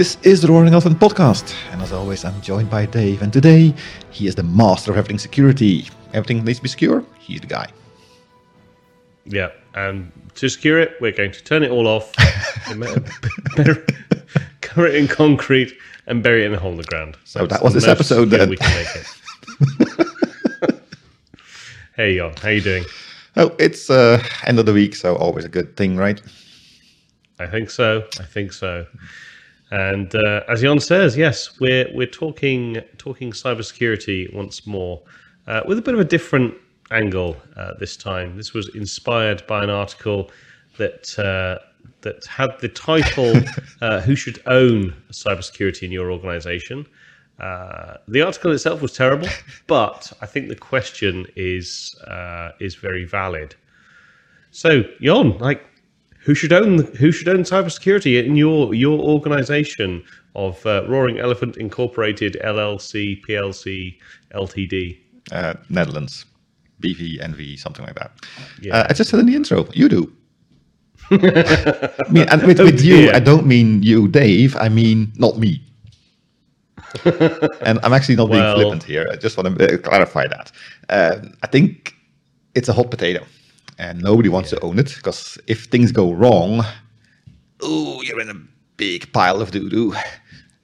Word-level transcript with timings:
This 0.00 0.16
is 0.22 0.40
the 0.40 0.48
Roaring 0.48 0.72
Elephant 0.72 0.98
podcast, 0.98 1.54
and 1.72 1.82
as 1.82 1.92
always, 1.92 2.24
I'm 2.24 2.40
joined 2.40 2.70
by 2.70 2.86
Dave, 2.86 3.20
and 3.20 3.30
today 3.30 3.74
he 4.10 4.26
is 4.26 4.34
the 4.34 4.42
master 4.42 4.90
of 4.90 4.96
everything 4.96 5.18
security. 5.18 5.90
Everything 6.14 6.42
needs 6.42 6.58
to 6.58 6.62
be 6.62 6.70
secure, 6.70 7.04
he's 7.18 7.42
the 7.42 7.46
guy. 7.46 7.66
Yeah, 9.26 9.50
and 9.74 10.10
to 10.36 10.48
secure 10.48 10.80
it, 10.80 10.96
we're 11.02 11.12
going 11.12 11.32
to 11.32 11.44
turn 11.44 11.62
it 11.62 11.70
all 11.70 11.86
off, 11.86 12.16
cover 14.62 14.86
it 14.86 14.94
in 14.94 15.06
concrete, 15.06 15.74
and 16.06 16.22
bury 16.22 16.44
it 16.44 16.46
in 16.46 16.54
a 16.54 16.58
hole 16.58 16.70
in 16.70 16.78
the 16.78 16.84
ground. 16.84 17.18
So 17.26 17.46
that 17.46 17.62
was 17.62 17.74
this 17.74 17.86
episode 17.86 18.30
then. 18.30 18.48
We 18.48 18.56
can 18.56 18.74
make 18.74 18.86
it. 20.70 20.76
hey, 21.96 22.16
Jon, 22.16 22.32
how 22.40 22.48
you 22.48 22.62
doing? 22.62 22.84
Oh, 23.36 23.54
it's 23.58 23.90
uh, 23.90 24.24
end 24.46 24.58
of 24.58 24.64
the 24.64 24.72
week, 24.72 24.94
so 24.94 25.16
always 25.16 25.44
a 25.44 25.50
good 25.50 25.76
thing, 25.76 25.98
right? 25.98 26.22
I 27.38 27.46
think 27.46 27.68
so. 27.68 28.06
I 28.18 28.24
think 28.24 28.54
so. 28.54 28.86
And 29.70 30.14
uh, 30.14 30.42
as 30.48 30.62
Jon 30.62 30.80
says, 30.80 31.16
yes, 31.16 31.60
we're 31.60 31.88
we're 31.94 32.06
talking 32.06 32.82
talking 32.98 33.30
cybersecurity 33.30 34.34
once 34.34 34.66
more 34.66 35.00
uh, 35.46 35.62
with 35.66 35.78
a 35.78 35.82
bit 35.82 35.94
of 35.94 36.00
a 36.00 36.04
different 36.04 36.54
angle 36.90 37.36
uh, 37.56 37.74
this 37.78 37.96
time. 37.96 38.36
This 38.36 38.52
was 38.52 38.74
inspired 38.74 39.46
by 39.46 39.62
an 39.62 39.70
article 39.70 40.30
that 40.78 41.16
uh, 41.18 41.64
that 42.00 42.24
had 42.26 42.58
the 42.60 42.68
title 42.68 43.32
uh, 43.80 44.00
"Who 44.00 44.16
should 44.16 44.42
own 44.46 44.94
cybersecurity 45.12 45.84
in 45.84 45.92
your 45.92 46.10
organization." 46.10 46.86
Uh, 47.38 47.96
the 48.08 48.22
article 48.22 48.52
itself 48.52 48.82
was 48.82 48.92
terrible, 48.92 49.28
but 49.66 50.12
I 50.20 50.26
think 50.26 50.48
the 50.48 50.56
question 50.56 51.26
is 51.36 51.94
is 52.58 52.74
very 52.74 53.04
valid. 53.04 53.54
So, 54.50 54.82
Jon, 55.00 55.38
like 55.38 55.64
who 56.30 56.34
should 56.36 56.52
own 56.52 56.78
who 56.94 57.10
should 57.10 57.28
own 57.28 57.42
cybersecurity 57.42 58.24
in 58.24 58.36
your 58.36 58.72
your 58.72 59.00
organization 59.00 60.04
of 60.36 60.64
uh, 60.64 60.84
Roaring 60.88 61.18
Elephant 61.18 61.56
Incorporated 61.56 62.36
LLC 62.44 63.20
PLC 63.26 63.98
Ltd. 64.32 64.96
Uh, 65.32 65.54
Netherlands, 65.70 66.24
BV 66.80 67.20
NV 67.20 67.58
something 67.58 67.84
like 67.84 67.96
that. 67.96 68.12
Yeah. 68.62 68.76
Uh, 68.76 68.86
I 68.88 68.92
just 68.92 69.10
said 69.10 69.18
in 69.18 69.26
the 69.26 69.34
intro, 69.34 69.66
you 69.72 69.88
do. 69.88 70.12
I 71.10 72.10
mean, 72.12 72.28
and 72.28 72.44
with, 72.44 72.60
with 72.60 72.80
you, 72.80 73.10
I 73.10 73.18
don't 73.18 73.44
mean 73.44 73.82
you, 73.82 74.06
Dave. 74.06 74.54
I 74.54 74.68
mean 74.68 75.12
not 75.16 75.36
me. 75.36 75.60
and 77.04 77.80
I'm 77.82 77.92
actually 77.92 78.14
not 78.14 78.28
well, 78.28 78.54
being 78.54 78.54
flippant 78.54 78.84
here. 78.84 79.08
I 79.10 79.16
just 79.16 79.36
want 79.36 79.58
to 79.58 79.74
uh, 79.74 79.78
clarify 79.78 80.28
that. 80.28 80.52
Uh, 80.88 81.16
I 81.42 81.48
think 81.48 81.96
it's 82.54 82.68
a 82.68 82.72
hot 82.72 82.92
potato 82.92 83.26
and 83.80 84.02
nobody 84.02 84.28
wants 84.28 84.52
yeah. 84.52 84.58
to 84.58 84.64
own 84.66 84.78
it 84.78 84.92
because 84.94 85.38
if 85.46 85.64
things 85.64 85.90
go 85.90 86.12
wrong, 86.12 86.62
oh, 87.62 88.02
you're 88.02 88.20
in 88.20 88.28
a 88.28 88.40
big 88.76 89.10
pile 89.12 89.40
of 89.40 89.50
doo 89.50 89.68
doo. 89.68 89.94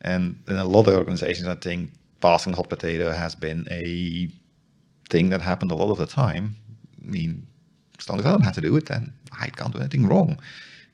And 0.03 0.39
in 0.47 0.56
a 0.56 0.64
lot 0.64 0.86
of 0.86 0.95
organizations, 0.95 1.48
I 1.48 1.56
think 1.56 1.91
passing 2.20 2.53
hot 2.53 2.69
potato 2.69 3.11
has 3.11 3.34
been 3.34 3.67
a 3.70 4.28
thing 5.09 5.31
that 5.31 5.41
happened 5.41 5.72
a 5.72 5.75
lot 5.75 5.91
of 5.91 5.98
the 5.98 6.06
time. 6.06 6.55
I 7.03 7.11
mean, 7.11 7.47
as 7.98 8.09
long 8.09 8.20
as 8.20 8.27
I 8.27 8.31
don't 8.31 8.42
have 8.42 8.55
to 8.55 8.61
do 8.61 8.77
it, 8.77 8.87
then 8.87 9.12
I 9.41 9.48
can't 9.48 9.72
do 9.72 9.81
anything 9.81 10.06
wrong. 10.06 10.39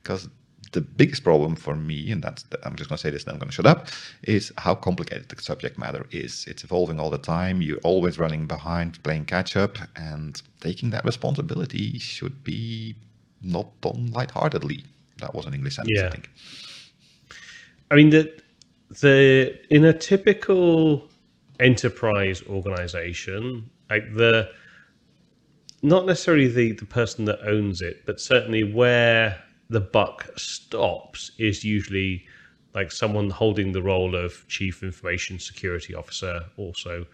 Because 0.03 0.29
the 0.73 0.81
biggest 0.81 1.23
problem 1.23 1.55
for 1.55 1.77
me, 1.77 2.11
and 2.11 2.23
that's 2.23 2.43
the, 2.45 2.59
I'm 2.67 2.75
just 2.77 2.89
going 2.89 2.97
to 2.97 3.03
say 3.03 3.11
this, 3.11 3.25
and 3.25 3.33
I'm 3.33 3.39
going 3.39 3.51
to 3.51 3.55
shut 3.55 3.67
up, 3.67 3.89
is 4.25 4.53
how 4.59 4.75
complicated 4.75 5.29
the 5.29 5.41
subject 5.41 5.79
matter 5.79 6.07
is. 6.11 6.45
It's 6.49 6.65
evolving 6.65 6.99
all 6.99 7.11
the 7.11 7.19
time. 7.19 7.63
You're 7.63 7.79
always 7.79 8.19
running 8.19 8.47
behind, 8.47 9.03
playing 9.03 9.27
catch 9.27 9.57
up, 9.57 9.79
and 9.97 10.41
taking 10.61 10.91
that 10.91 11.05
responsibility 11.05 11.99
should 11.99 12.43
be 12.43 12.97
not 13.43 13.81
done 13.81 14.11
lightheartedly. 14.13 14.85
That 15.19 15.35
was 15.35 15.47
an 15.47 15.55
English 15.55 15.77
sentence, 15.77 15.99
yeah. 15.99 16.07
I 16.07 16.11
think. 16.11 16.31
I 17.91 17.95
mean, 17.95 18.11
the 18.11 18.33
the 19.01 19.59
in 19.71 19.85
a 19.85 19.93
typical 19.93 21.09
enterprise 21.61 22.43
organization, 22.49 23.71
like 23.91 24.15
the 24.15 24.51
not 25.83 26.07
necessarily 26.07 26.49
the 26.49 26.73
the 26.73 26.87
person 26.87 27.27
that 27.27 27.41
owns 27.47 27.83
it, 27.83 28.05
but 28.07 28.21
certainly 28.21 28.65
where 28.65 29.43
the 29.73 29.81
buck 29.81 30.29
stops 30.37 31.33
is 31.39 31.65
usually 31.65 32.25
like 32.75 32.93
someone 32.93 33.31
holding 33.31 33.73
the 33.73 33.83
role 33.83 34.15
of 34.15 34.47
chief 34.49 34.83
information 34.83 35.39
security 35.39 35.95
officer, 35.95 36.41
also 36.57 37.07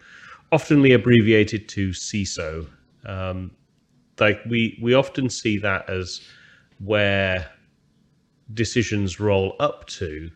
oftenly 0.51 0.93
abbreviated 0.93 1.69
to 1.69 1.89
CISO. 1.89 2.67
Um, 3.05 3.51
like 4.19 4.41
we 4.45 4.77
we 4.81 4.93
often 4.93 5.29
see 5.29 5.57
that 5.59 5.89
as 5.89 6.21
where 6.79 7.49
decisions 8.53 9.19
roll 9.19 9.55
up 9.59 9.87
to, 9.87 10.29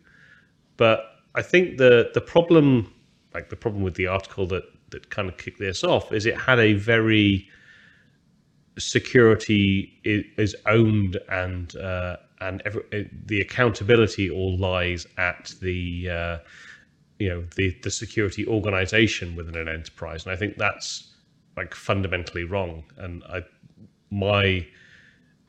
but 0.77 1.05
I 1.35 1.41
think 1.41 1.77
the 1.77 2.09
the 2.13 2.21
problem, 2.21 2.93
like 3.33 3.49
the 3.49 3.57
problem 3.57 3.83
with 3.83 3.95
the 3.95 4.07
article 4.07 4.47
that 4.47 4.63
that 4.91 5.09
kind 5.09 5.27
of 5.27 5.37
kicked 5.37 5.59
this 5.59 5.83
off, 5.83 6.13
is 6.13 6.25
it 6.25 6.37
had 6.37 6.59
a 6.59 6.73
very 6.73 7.49
security 8.77 9.99
is 10.03 10.55
owned 10.65 11.17
and 11.29 11.75
uh, 11.75 12.17
and 12.41 12.61
every, 12.65 13.09
the 13.25 13.39
accountability 13.41 14.29
all 14.29 14.57
lies 14.57 15.07
at 15.17 15.53
the 15.61 16.09
uh, 16.09 16.37
you 17.19 17.29
know 17.29 17.43
the 17.55 17.75
the 17.83 17.91
security 17.91 18.45
organization 18.47 19.35
within 19.35 19.55
an 19.55 19.67
enterprise, 19.67 20.25
and 20.25 20.33
I 20.33 20.35
think 20.35 20.57
that's 20.57 21.13
like 21.55 21.73
fundamentally 21.73 22.43
wrong. 22.43 22.83
And 22.97 23.23
I, 23.25 23.43
my 24.09 24.65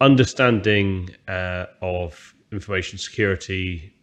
understanding 0.01 1.11
uh, 1.29 1.67
of 1.81 2.35
information 2.53 2.99
security, 2.99 3.95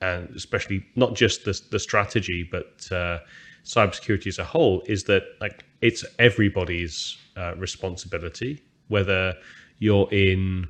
and 0.00 0.30
especially 0.36 0.86
not 0.94 1.14
just 1.14 1.44
the 1.44 1.60
the 1.70 1.78
strategy, 1.78 2.48
but 2.50 2.88
uh, 2.92 3.18
cybersecurity 3.64 4.28
as 4.28 4.38
a 4.38 4.44
whole, 4.44 4.82
is 4.86 5.04
that 5.04 5.24
like 5.40 5.64
it's 5.80 6.04
everybody's 6.18 7.16
uh, 7.36 7.54
responsibility, 7.56 8.62
whether 8.88 9.34
you're 9.78 10.08
in 10.12 10.68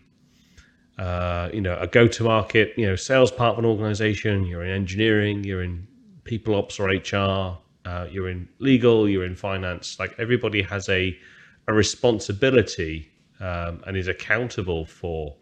uh, 0.98 1.48
you 1.52 1.60
know 1.60 1.76
a 1.80 1.86
go-to-market, 1.86 2.74
you 2.76 2.86
know, 2.86 2.96
sales 2.96 3.30
part 3.32 3.54
of 3.54 3.58
an 3.58 3.64
organization. 3.64 4.44
You're 4.44 4.64
in 4.64 4.70
engineering, 4.70 5.44
you're 5.44 5.62
in 5.62 5.86
people 6.24 6.54
ops 6.54 6.78
or 6.78 6.88
HR, 6.88 7.58
uh, 7.86 8.06
you're 8.10 8.28
in 8.28 8.48
legal, 8.58 9.08
you're 9.08 9.24
in 9.24 9.34
finance. 9.34 9.98
Like 9.98 10.14
everybody 10.18 10.62
has 10.62 10.88
a 10.88 11.18
a 11.68 11.72
responsibility 11.72 13.10
um, 13.40 13.82
and 13.86 13.96
is 13.96 14.08
accountable 14.08 14.84
for 14.84 15.34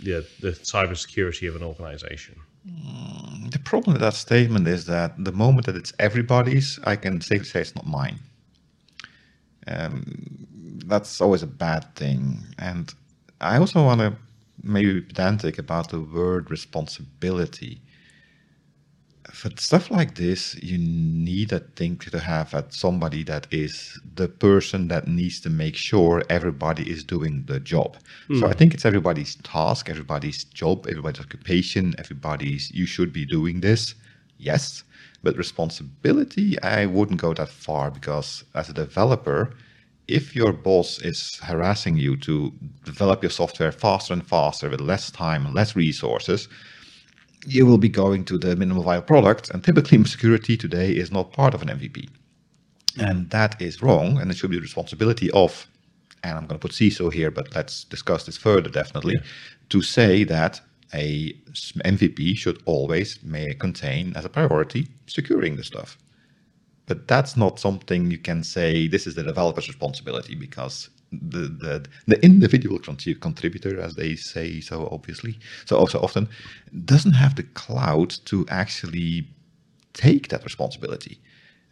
the 0.00 0.26
the 0.40 0.50
cybersecurity 0.50 1.48
of 1.48 1.56
an 1.56 1.62
organization. 1.62 2.36
Mm, 2.68 3.50
the 3.50 3.58
problem 3.58 3.94
with 3.94 4.02
that 4.02 4.14
statement 4.14 4.68
is 4.68 4.84
that 4.86 5.24
the 5.24 5.32
moment 5.32 5.66
that 5.66 5.76
it's 5.76 5.94
everybody's, 5.98 6.78
I 6.84 6.96
can 6.96 7.20
safely 7.20 7.46
say 7.46 7.60
it's 7.62 7.74
not 7.74 7.86
mine. 7.86 8.18
Um, 9.66 10.46
that's 10.86 11.20
always 11.20 11.42
a 11.42 11.46
bad 11.46 11.94
thing. 11.94 12.38
And 12.58 12.92
I 13.40 13.56
also 13.58 13.84
want 13.84 14.00
to 14.00 14.16
maybe 14.62 15.00
pedantic 15.00 15.58
about 15.58 15.90
the 15.90 16.00
word 16.00 16.50
responsibility. 16.50 17.80
For 19.30 19.50
stuff 19.56 19.90
like 19.90 20.16
this, 20.16 20.56
you 20.56 20.76
need, 20.76 21.52
I 21.52 21.60
think, 21.76 22.10
to 22.10 22.18
have 22.18 22.52
at 22.52 22.74
somebody 22.74 23.22
that 23.24 23.46
is 23.52 23.98
the 24.16 24.28
person 24.28 24.88
that 24.88 25.06
needs 25.06 25.40
to 25.42 25.50
make 25.50 25.76
sure 25.76 26.24
everybody 26.28 26.90
is 26.90 27.04
doing 27.04 27.44
the 27.46 27.60
job. 27.60 27.96
Mm. 28.28 28.40
So 28.40 28.46
I 28.46 28.50
hmm. 28.50 28.58
think 28.58 28.74
it's 28.74 28.84
everybody's 28.84 29.36
task, 29.36 29.88
everybody's 29.88 30.44
job, 30.44 30.86
everybody's 30.88 31.20
occupation, 31.20 31.94
everybody's, 31.98 32.70
you 32.72 32.86
should 32.86 33.12
be 33.12 33.24
doing 33.24 33.60
this. 33.60 33.94
Yes. 34.40 34.82
But 35.22 35.36
responsibility, 35.36 36.60
I 36.62 36.86
wouldn't 36.86 37.20
go 37.20 37.34
that 37.34 37.50
far 37.50 37.90
because 37.90 38.42
as 38.54 38.70
a 38.70 38.72
developer, 38.72 39.52
if 40.08 40.34
your 40.34 40.52
boss 40.52 41.00
is 41.02 41.38
harassing 41.42 41.96
you 41.96 42.16
to 42.16 42.52
develop 42.84 43.22
your 43.22 43.30
software 43.30 43.70
faster 43.70 44.12
and 44.12 44.26
faster 44.26 44.68
with 44.70 44.80
less 44.80 45.10
time 45.10 45.46
and 45.46 45.54
less 45.54 45.76
resources, 45.76 46.48
you 47.46 47.66
will 47.66 47.78
be 47.78 47.88
going 47.88 48.24
to 48.24 48.38
the 48.38 48.56
minimum 48.56 48.82
viable 48.82 49.06
product. 49.06 49.50
And 49.50 49.62
typically, 49.62 50.02
security 50.16 50.56
today 50.56 50.92
is 50.92 51.12
not 51.12 51.32
part 51.32 51.54
of 51.54 51.62
an 51.62 51.68
MVP. 51.68 52.08
And 52.98 53.30
that 53.30 53.60
is 53.60 53.82
wrong. 53.82 54.18
And 54.18 54.30
it 54.30 54.36
should 54.36 54.50
be 54.50 54.56
the 54.56 54.62
responsibility 54.62 55.30
of, 55.30 55.66
and 56.24 56.36
I'm 56.36 56.46
going 56.46 56.58
to 56.58 56.66
put 56.66 56.72
CISO 56.72 57.12
here, 57.12 57.30
but 57.30 57.54
let's 57.54 57.84
discuss 57.84 58.24
this 58.24 58.36
further 58.36 58.70
definitely, 58.70 59.14
yeah. 59.14 59.26
to 59.68 59.82
say 59.82 60.24
that 60.24 60.60
a 60.94 61.32
MVP 61.84 62.36
should 62.36 62.62
always 62.64 63.18
may 63.22 63.54
contain 63.54 64.14
as 64.16 64.24
a 64.24 64.28
priority 64.28 64.88
securing 65.06 65.56
the 65.56 65.64
stuff. 65.64 65.98
But 66.86 67.06
that's 67.06 67.36
not 67.36 67.60
something 67.60 68.10
you 68.10 68.18
can 68.18 68.42
say 68.42 68.88
this 68.88 69.06
is 69.06 69.14
the 69.14 69.22
developer's 69.22 69.68
responsibility 69.68 70.34
because 70.34 70.90
the 71.12 71.48
the, 71.48 71.86
the 72.06 72.24
individual 72.24 72.78
contributor, 72.78 73.80
as 73.80 73.94
they 73.94 74.16
say 74.16 74.60
so 74.60 74.88
obviously, 74.90 75.38
so 75.66 75.76
also 75.76 76.00
often, 76.00 76.28
doesn't 76.84 77.12
have 77.12 77.36
the 77.36 77.44
cloud 77.44 78.10
to 78.26 78.46
actually 78.48 79.28
take 79.92 80.28
that 80.28 80.44
responsibility. 80.44 81.20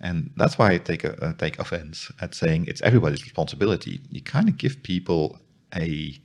And 0.01 0.31
that's 0.37 0.59
why 0.59 0.73
I 0.73 0.79
take 0.79 1.05
a, 1.05 1.21
uh, 1.25 1.33
take 1.35 1.59
offense 1.59 2.11
at 2.21 2.35
saying 2.35 2.67
it's 2.69 2.83
everybody's 2.83 3.25
responsibility. 3.25 4.01
You 4.11 4.21
kind 4.23 4.49
of 4.49 4.57
give 4.57 4.83
people 4.83 5.41
a 5.75 6.17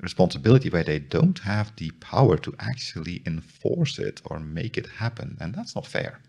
responsibility 0.00 0.68
where 0.68 0.84
they 0.84 0.98
don't 0.98 1.38
have 1.38 1.74
the 1.76 1.90
power 2.00 2.36
to 2.36 2.54
actually 2.58 3.22
enforce 3.26 3.98
it 3.98 4.20
or 4.26 4.38
make 4.38 4.76
it 4.76 4.86
happen. 4.86 5.36
And 5.40 5.54
that's 5.54 5.74
not 5.74 5.86
fair. 5.86 6.20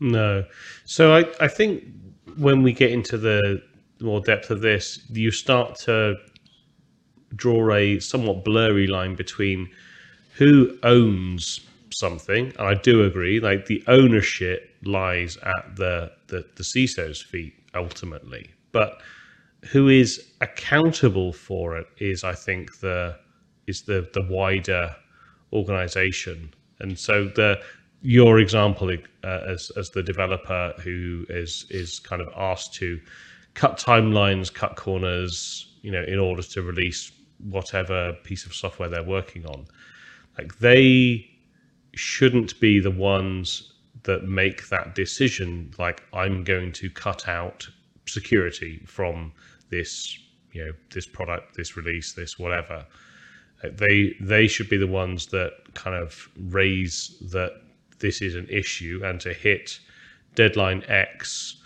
No. 0.00 0.44
So 0.84 1.14
I, 1.14 1.24
I 1.40 1.48
think 1.48 1.84
when 2.36 2.62
we 2.62 2.72
get 2.72 2.90
into 2.90 3.18
the 3.18 3.62
more 4.00 4.20
depth 4.20 4.50
of 4.50 4.60
this, 4.60 5.04
you 5.10 5.30
start 5.30 5.76
to 5.80 6.16
draw 7.36 7.72
a 7.74 8.00
somewhat 8.00 8.44
blurry 8.44 8.86
line 8.86 9.14
between 9.14 9.68
who 10.34 10.76
owns 10.82 11.60
something. 11.92 12.52
And 12.58 12.66
I 12.66 12.74
do 12.74 13.04
agree, 13.04 13.40
like 13.40 13.66
the 13.66 13.84
ownership 13.86 14.74
lies 14.84 15.36
at 15.36 15.76
the, 15.76 16.12
the, 16.28 16.46
the 16.56 16.62
CISO's 16.62 17.22
feet 17.22 17.54
ultimately. 17.74 18.50
But 18.72 19.00
who 19.62 19.88
is 19.88 20.32
accountable 20.40 21.32
for 21.32 21.76
it 21.76 21.86
is, 21.98 22.24
I 22.24 22.34
think, 22.34 22.80
the 22.80 23.18
is 23.66 23.82
the 23.82 24.08
the 24.12 24.22
wider 24.22 24.94
organization. 25.52 26.52
And 26.80 26.98
so 26.98 27.24
the 27.24 27.60
your 28.02 28.38
example 28.38 28.90
uh, 29.24 29.40
as 29.46 29.70
as 29.76 29.90
the 29.90 30.02
developer 30.02 30.74
who 30.82 31.26
is 31.28 31.66
is 31.70 32.00
kind 32.00 32.22
of 32.22 32.28
asked 32.36 32.74
to 32.74 33.00
cut 33.54 33.78
timelines, 33.78 34.52
cut 34.52 34.76
corners, 34.76 35.74
you 35.82 35.90
know, 35.90 36.04
in 36.04 36.18
order 36.18 36.42
to 36.42 36.62
release 36.62 37.12
whatever 37.38 38.14
piece 38.24 38.46
of 38.46 38.54
software 38.54 38.88
they're 38.88 39.02
working 39.02 39.46
on. 39.46 39.66
Like 40.38 40.58
they 40.58 41.28
shouldn't 41.94 42.58
be 42.60 42.80
the 42.80 42.90
ones 42.90 43.74
that 44.04 44.24
make 44.24 44.68
that 44.68 44.94
decision. 44.94 45.72
Like 45.78 46.02
I'm 46.12 46.44
going 46.44 46.72
to 46.72 46.88
cut 46.90 47.28
out 47.28 47.68
security 48.06 48.82
from 48.86 49.32
this, 49.70 50.18
you 50.52 50.64
know, 50.64 50.72
this 50.92 51.06
product, 51.06 51.56
this 51.56 51.76
release, 51.76 52.12
this 52.12 52.38
whatever. 52.38 52.86
Uh, 53.62 53.68
they 53.72 54.14
they 54.20 54.46
should 54.46 54.68
be 54.68 54.76
the 54.76 54.86
ones 54.86 55.26
that 55.26 55.52
kind 55.74 55.96
of 55.96 56.28
raise 56.48 57.16
that 57.30 57.52
this 58.00 58.22
is 58.22 58.34
an 58.34 58.46
issue 58.48 59.00
and 59.04 59.20
to 59.20 59.32
hit 59.32 59.78
deadline 60.34 60.82
X, 60.88 61.62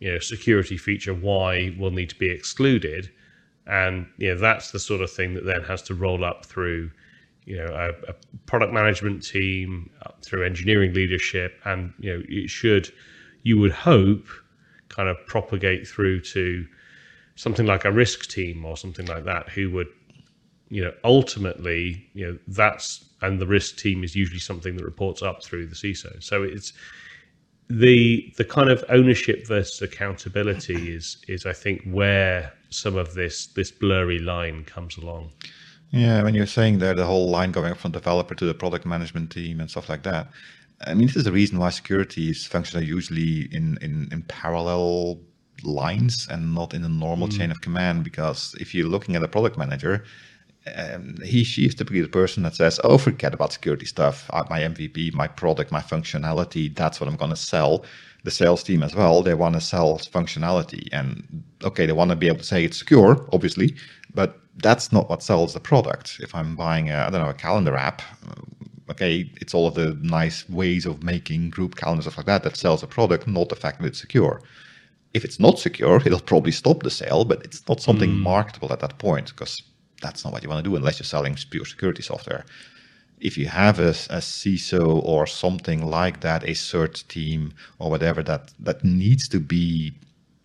you 0.00 0.12
know, 0.12 0.18
security 0.18 0.76
feature 0.76 1.14
Y 1.14 1.74
will 1.78 1.90
need 1.90 2.10
to 2.10 2.18
be 2.18 2.30
excluded. 2.30 3.10
And 3.66 4.06
you 4.18 4.28
know, 4.28 4.40
that's 4.40 4.70
the 4.70 4.78
sort 4.78 5.00
of 5.00 5.10
thing 5.10 5.34
that 5.34 5.44
then 5.44 5.62
has 5.64 5.82
to 5.82 5.94
roll 5.94 6.24
up 6.24 6.46
through, 6.46 6.90
you 7.44 7.56
know, 7.56 7.66
a, 7.66 8.10
a 8.10 8.14
product 8.46 8.72
management 8.72 9.24
team, 9.24 9.90
up 10.04 10.24
through 10.24 10.44
engineering 10.44 10.94
leadership, 10.94 11.60
and 11.64 11.92
you 11.98 12.12
know, 12.12 12.22
it 12.28 12.48
should, 12.48 12.92
you 13.42 13.58
would 13.58 13.72
hope, 13.72 14.26
kind 14.88 15.08
of 15.08 15.16
propagate 15.26 15.86
through 15.86 16.20
to 16.20 16.66
something 17.36 17.66
like 17.66 17.84
a 17.84 17.92
risk 17.92 18.28
team 18.28 18.64
or 18.64 18.76
something 18.76 19.06
like 19.06 19.24
that, 19.24 19.48
who 19.48 19.70
would, 19.70 19.88
you 20.68 20.82
know, 20.82 20.92
ultimately, 21.04 22.08
you 22.14 22.26
know, 22.26 22.38
that's 22.48 23.04
and 23.22 23.40
the 23.40 23.46
risk 23.46 23.78
team 23.78 24.04
is 24.04 24.14
usually 24.14 24.40
something 24.40 24.76
that 24.76 24.84
reports 24.84 25.22
up 25.22 25.42
through 25.42 25.66
the 25.66 25.74
CISO. 25.74 26.22
So 26.22 26.42
it's 26.42 26.72
the 27.68 28.32
the 28.36 28.44
kind 28.44 28.70
of 28.70 28.84
ownership 28.88 29.46
versus 29.46 29.80
accountability 29.82 30.92
is 30.94 31.18
is 31.28 31.46
I 31.46 31.52
think 31.52 31.82
where 31.84 32.52
some 32.70 32.96
of 32.96 33.14
this 33.14 33.46
this 33.48 33.70
blurry 33.70 34.18
line 34.18 34.64
comes 34.64 34.96
along. 34.96 35.30
Yeah, 35.90 36.22
when 36.22 36.34
you're 36.34 36.46
saying 36.46 36.78
there 36.78 36.94
the 36.94 37.06
whole 37.06 37.30
line 37.30 37.52
going 37.52 37.74
from 37.74 37.92
developer 37.92 38.34
to 38.34 38.44
the 38.44 38.54
product 38.54 38.84
management 38.84 39.30
team 39.30 39.60
and 39.60 39.70
stuff 39.70 39.88
like 39.88 40.02
that. 40.02 40.28
I 40.86 40.92
mean, 40.92 41.06
this 41.06 41.16
is 41.16 41.24
the 41.24 41.32
reason 41.32 41.58
why 41.58 41.70
securities 41.70 42.44
function 42.44 42.78
are 42.78 42.82
usually 42.82 43.48
in, 43.54 43.78
in, 43.80 44.08
in 44.12 44.22
parallel 44.28 45.20
lines 45.62 46.26
and 46.30 46.54
not 46.54 46.74
in 46.74 46.84
a 46.84 46.88
normal 46.88 47.28
mm. 47.28 47.36
chain 47.36 47.50
of 47.50 47.60
command. 47.60 48.04
Because 48.04 48.54
if 48.60 48.74
you're 48.74 48.88
looking 48.88 49.16
at 49.16 49.22
a 49.22 49.28
product 49.28 49.56
manager, 49.56 50.04
um, 50.74 51.16
he 51.24 51.44
she 51.44 51.66
is 51.66 51.74
typically 51.74 52.00
the 52.00 52.08
person 52.08 52.42
that 52.42 52.54
says, 52.56 52.80
"Oh, 52.82 52.98
forget 52.98 53.34
about 53.34 53.52
security 53.52 53.86
stuff. 53.86 54.28
My 54.50 54.60
MVP, 54.60 55.14
my 55.14 55.28
product, 55.28 55.70
my 55.70 55.80
functionality. 55.80 56.74
That's 56.74 57.00
what 57.00 57.08
I'm 57.08 57.16
going 57.16 57.30
to 57.30 57.36
sell." 57.36 57.84
The 58.24 58.30
sales 58.32 58.64
team 58.64 58.82
as 58.82 58.92
well. 58.92 59.22
They 59.22 59.34
want 59.34 59.54
to 59.54 59.60
sell 59.60 59.98
functionality, 59.98 60.88
and 60.90 61.44
okay, 61.62 61.86
they 61.86 61.92
want 61.92 62.10
to 62.10 62.16
be 62.16 62.26
able 62.26 62.38
to 62.38 62.44
say 62.44 62.64
it's 62.64 62.78
secure, 62.78 63.24
obviously, 63.32 63.76
but 64.14 64.40
that's 64.56 64.90
not 64.90 65.08
what 65.08 65.22
sells 65.22 65.54
the 65.54 65.60
product. 65.60 66.16
If 66.20 66.34
I'm 66.34 66.56
buying, 66.56 66.90
a, 66.90 67.06
I 67.06 67.10
don't 67.10 67.20
know, 67.20 67.30
a 67.30 67.34
calendar 67.34 67.76
app, 67.76 68.02
uh, 68.28 68.42
okay, 68.90 69.30
it's 69.40 69.54
all 69.54 69.68
of 69.68 69.74
the 69.74 69.96
nice 70.02 70.48
ways 70.48 70.86
of 70.86 71.02
making 71.02 71.50
group 71.50 71.76
calendars 71.76 72.04
stuff 72.04 72.16
like 72.16 72.26
that 72.26 72.42
that 72.42 72.56
sells 72.56 72.82
a 72.82 72.86
product, 72.86 73.26
not 73.26 73.48
the 73.48 73.56
fact 73.56 73.80
that 73.80 73.86
it's 73.86 74.00
secure. 74.00 74.40
If 75.16 75.24
it's 75.24 75.40
not 75.40 75.58
secure, 75.58 75.96
it'll 76.04 76.30
probably 76.32 76.52
stop 76.52 76.82
the 76.82 76.90
sale, 76.90 77.24
but 77.24 77.38
it's 77.46 77.66
not 77.70 77.80
something 77.80 78.10
mm. 78.10 78.20
marketable 78.32 78.70
at 78.72 78.80
that 78.80 78.98
point 78.98 79.26
because 79.32 79.62
that's 80.02 80.22
not 80.24 80.32
what 80.32 80.42
you 80.42 80.50
want 80.50 80.62
to 80.62 80.70
do 80.70 80.76
unless 80.76 80.98
you're 80.98 81.14
selling 81.16 81.36
pure 81.50 81.64
security 81.64 82.02
software. 82.02 82.44
If 83.18 83.38
you 83.38 83.46
have 83.46 83.80
a, 83.80 83.92
a 84.18 84.20
CISO 84.20 85.02
or 85.12 85.26
something 85.26 85.80
like 85.98 86.20
that, 86.20 86.42
a 86.44 86.54
cert 86.68 87.08
team 87.08 87.54
or 87.78 87.88
whatever 87.90 88.22
that 88.24 88.52
that 88.60 88.84
needs 88.84 89.26
to 89.28 89.40
be 89.40 89.94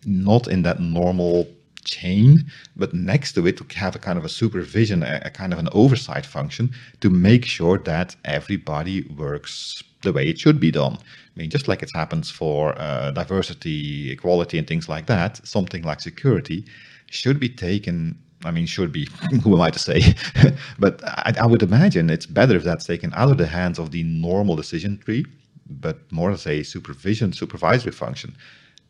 not 0.06 0.48
in 0.48 0.62
that 0.62 0.80
normal 0.80 1.46
chain, 1.84 2.28
but 2.74 2.94
next 2.94 3.32
to 3.34 3.46
it 3.46 3.56
to 3.58 3.66
have 3.78 3.94
a 3.94 3.98
kind 3.98 4.18
of 4.18 4.24
a 4.24 4.34
supervision, 4.40 5.02
a, 5.02 5.20
a, 5.24 5.30
kind 5.30 5.52
of 5.52 5.58
an 5.58 5.68
oversight 5.72 6.24
function 6.24 6.70
to 7.02 7.10
make 7.10 7.44
sure 7.44 7.76
that 7.78 8.16
everybody 8.24 9.02
works 9.02 9.82
the 10.02 10.12
way 10.12 10.28
it 10.28 10.38
should 10.38 10.60
be 10.60 10.70
done. 10.70 10.98
I 11.00 11.40
mean, 11.40 11.50
just 11.50 11.68
like 11.68 11.82
it 11.82 11.90
happens 11.94 12.30
for 12.30 12.78
uh, 12.78 13.10
diversity, 13.12 14.12
equality, 14.12 14.58
and 14.58 14.66
things 14.66 14.88
like 14.88 15.06
that, 15.06 15.46
something 15.46 15.82
like 15.82 16.00
security 16.00 16.64
should 17.06 17.38
be 17.40 17.48
taken 17.48 18.18
I 18.44 18.50
mean, 18.50 18.66
should 18.66 18.92
be. 18.92 19.08
Who 19.42 19.54
am 19.54 19.60
I 19.60 19.70
to 19.70 19.78
say? 19.78 20.14
but 20.78 21.02
I, 21.04 21.32
I, 21.40 21.46
would 21.46 21.62
imagine 21.62 22.10
it's 22.10 22.26
better 22.26 22.56
if 22.56 22.64
that's 22.64 22.84
taken 22.84 23.12
out 23.14 23.30
of 23.30 23.38
the 23.38 23.46
hands 23.46 23.78
of 23.78 23.90
the 23.90 24.02
normal 24.02 24.56
decision 24.56 24.98
tree, 24.98 25.24
but 25.68 26.10
more 26.10 26.30
as 26.30 26.46
a 26.46 26.62
supervision, 26.62 27.32
supervisory 27.32 27.92
function. 27.92 28.36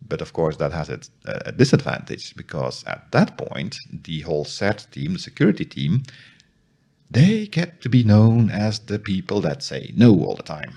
But 0.09 0.21
of 0.21 0.33
course, 0.33 0.57
that 0.57 0.73
has 0.73 0.89
its 0.89 1.11
uh, 1.27 1.51
disadvantage 1.53 2.35
because 2.35 2.83
at 2.87 3.11
that 3.13 3.37
point, 3.37 3.77
the 3.93 4.21
whole 4.21 4.45
CERT 4.45 4.91
team, 4.91 5.13
the 5.13 5.19
security 5.19 5.65
team, 5.65 6.03
they 7.11 7.47
get 7.47 7.81
to 7.83 7.89
be 7.89 8.03
known 8.03 8.51
as 8.51 8.81
the 8.81 8.99
people 8.99 9.41
that 9.43 9.63
say 9.63 9.93
no 9.95 10.19
all 10.25 10.35
the 10.35 10.43
time. 10.43 10.73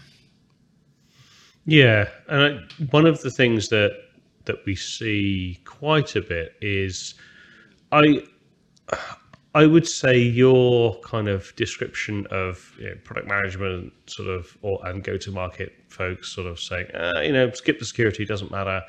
Yeah, 1.65 2.09
and 2.29 2.41
I, 2.41 2.85
one 2.91 3.05
of 3.05 3.21
the 3.21 3.31
things 3.31 3.69
that 3.69 3.97
that 4.45 4.63
we 4.65 4.75
see 4.75 5.59
quite 5.65 6.15
a 6.15 6.21
bit 6.21 6.53
is 6.61 7.15
I 7.91 8.23
I 9.55 9.65
would 9.65 9.87
say 9.87 10.17
your 10.17 10.99
kind 10.99 11.29
of 11.29 11.55
description 11.55 12.27
of 12.29 12.73
you 12.77 12.89
know, 12.89 12.95
product 13.05 13.27
management, 13.27 13.93
sort 14.05 14.27
of, 14.27 14.57
or 14.61 14.85
and 14.85 15.01
go 15.01 15.15
to 15.17 15.31
market 15.31 15.73
folks, 15.87 16.27
sort 16.33 16.45
of 16.45 16.59
saying, 16.59 16.87
uh, 16.93 17.21
you 17.21 17.31
know, 17.31 17.49
skip 17.51 17.79
the 17.79 17.85
security, 17.85 18.25
doesn't 18.25 18.51
matter. 18.51 18.81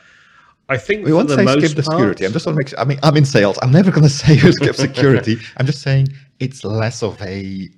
I 0.68 0.76
think 0.76 1.06
we 1.06 1.12
won't 1.12 1.30
say 1.30 1.46
skip 1.46 1.76
the 1.76 1.84
security. 1.84 2.26
I'm 2.26 2.32
just 2.32 2.46
want 2.46 2.56
to 2.56 2.58
make. 2.58 2.68
Sure, 2.70 2.80
I 2.80 2.84
mean, 2.84 2.98
I'm 3.04 3.16
in 3.16 3.24
sales. 3.24 3.56
I'm 3.62 3.70
never 3.70 3.92
going 3.92 4.02
to 4.08 4.08
say 4.10 4.36
skip 4.38 4.74
security. 4.74 5.38
I'm 5.56 5.66
just 5.66 5.82
saying 5.82 6.08
it's 6.40 6.64
less 6.64 7.02
of 7.02 7.20
a. 7.22 7.68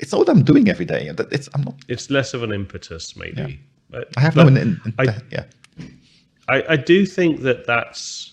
It's 0.00 0.10
not 0.10 0.18
what 0.18 0.28
I'm 0.30 0.42
doing 0.42 0.68
every 0.68 0.86
day. 0.86 1.12
It's 1.30 1.48
I'm 1.54 1.62
not. 1.62 1.76
It's 1.86 2.10
less 2.10 2.34
of 2.34 2.42
an 2.42 2.50
impetus, 2.50 3.14
maybe. 3.14 3.40
Yeah. 3.40 3.69
But, 3.90 4.08
I 4.16 4.20
have 4.20 4.36
no. 4.36 4.46
In, 4.46 4.56
in, 4.56 4.80
I, 4.98 5.18
yeah. 5.30 5.44
I, 6.48 6.64
I 6.70 6.76
do 6.76 7.06
think 7.06 7.40
that 7.42 7.66
that's 7.66 8.30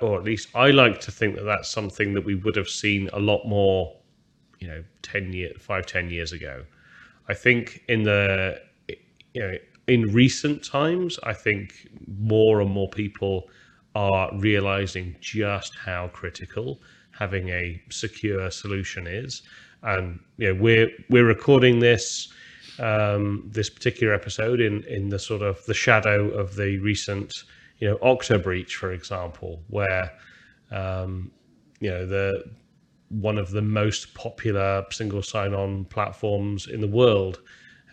or 0.00 0.18
at 0.18 0.24
least 0.24 0.48
I 0.54 0.70
like 0.70 1.00
to 1.00 1.10
think 1.10 1.36
that 1.36 1.44
that's 1.44 1.68
something 1.68 2.14
that 2.14 2.24
we 2.24 2.34
would 2.34 2.56
have 2.56 2.68
seen 2.68 3.08
a 3.12 3.18
lot 3.18 3.46
more, 3.46 3.94
you 4.58 4.68
know, 4.68 4.82
10 5.02 5.32
year, 5.32 5.52
five, 5.58 5.86
10 5.86 6.10
years 6.10 6.32
ago. 6.32 6.64
I 7.28 7.34
think 7.34 7.84
in 7.88 8.02
the, 8.02 8.60
you 8.88 9.40
know, 9.40 9.54
in 9.88 10.02
recent 10.12 10.64
times, 10.64 11.18
I 11.22 11.32
think 11.32 11.88
more 12.18 12.60
and 12.60 12.70
more 12.70 12.88
people 12.88 13.48
are 13.94 14.30
realizing 14.38 15.16
just 15.20 15.74
how 15.76 16.08
critical 16.08 16.80
having 17.12 17.48
a 17.48 17.80
secure 17.90 18.50
solution 18.50 19.06
is. 19.06 19.42
And, 19.82 20.18
you 20.36 20.52
know, 20.52 20.60
we're, 20.60 20.90
we're 21.08 21.26
recording 21.26 21.78
this, 21.78 22.32
um, 22.78 23.44
this 23.46 23.70
particular 23.70 24.14
episode 24.14 24.60
in, 24.60 24.84
in 24.84 25.08
the 25.08 25.18
sort 25.18 25.42
of 25.42 25.64
the 25.66 25.74
shadow 25.74 26.28
of 26.30 26.56
the 26.56 26.78
recent, 26.78 27.32
you 27.78 27.88
know, 27.88 27.96
Okta 27.98 28.42
breach, 28.42 28.76
for 28.76 28.92
example, 28.92 29.62
where 29.68 30.12
um, 30.70 31.30
you 31.80 31.90
know 31.90 32.06
the 32.06 32.44
one 33.08 33.38
of 33.38 33.50
the 33.50 33.62
most 33.62 34.14
popular 34.14 34.84
single 34.90 35.22
sign-on 35.22 35.84
platforms 35.84 36.66
in 36.66 36.80
the 36.80 36.88
world 36.88 37.40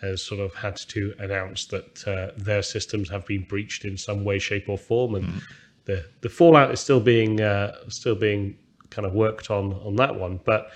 has 0.02 0.22
sort 0.22 0.42
of 0.42 0.54
had 0.56 0.76
to 0.76 1.14
announce 1.20 1.66
that 1.68 2.08
uh, 2.08 2.32
their 2.36 2.62
systems 2.62 3.10
have 3.10 3.26
been 3.26 3.44
breached 3.44 3.86
in 3.86 3.98
some 3.98 4.24
way, 4.24 4.40
shape, 4.40 4.68
or 4.68 4.78
form, 4.78 5.16
and 5.16 5.26
mm. 5.26 5.42
the 5.86 6.06
the 6.22 6.30
fallout 6.30 6.72
is 6.72 6.80
still 6.80 7.00
being 7.00 7.42
uh, 7.42 7.76
still 7.90 8.16
being 8.16 8.58
kind 8.90 9.06
of 9.06 9.14
worked 9.14 9.50
on 9.50 9.74
on 9.74 9.96
that 9.96 10.16
one, 10.16 10.40
but 10.44 10.72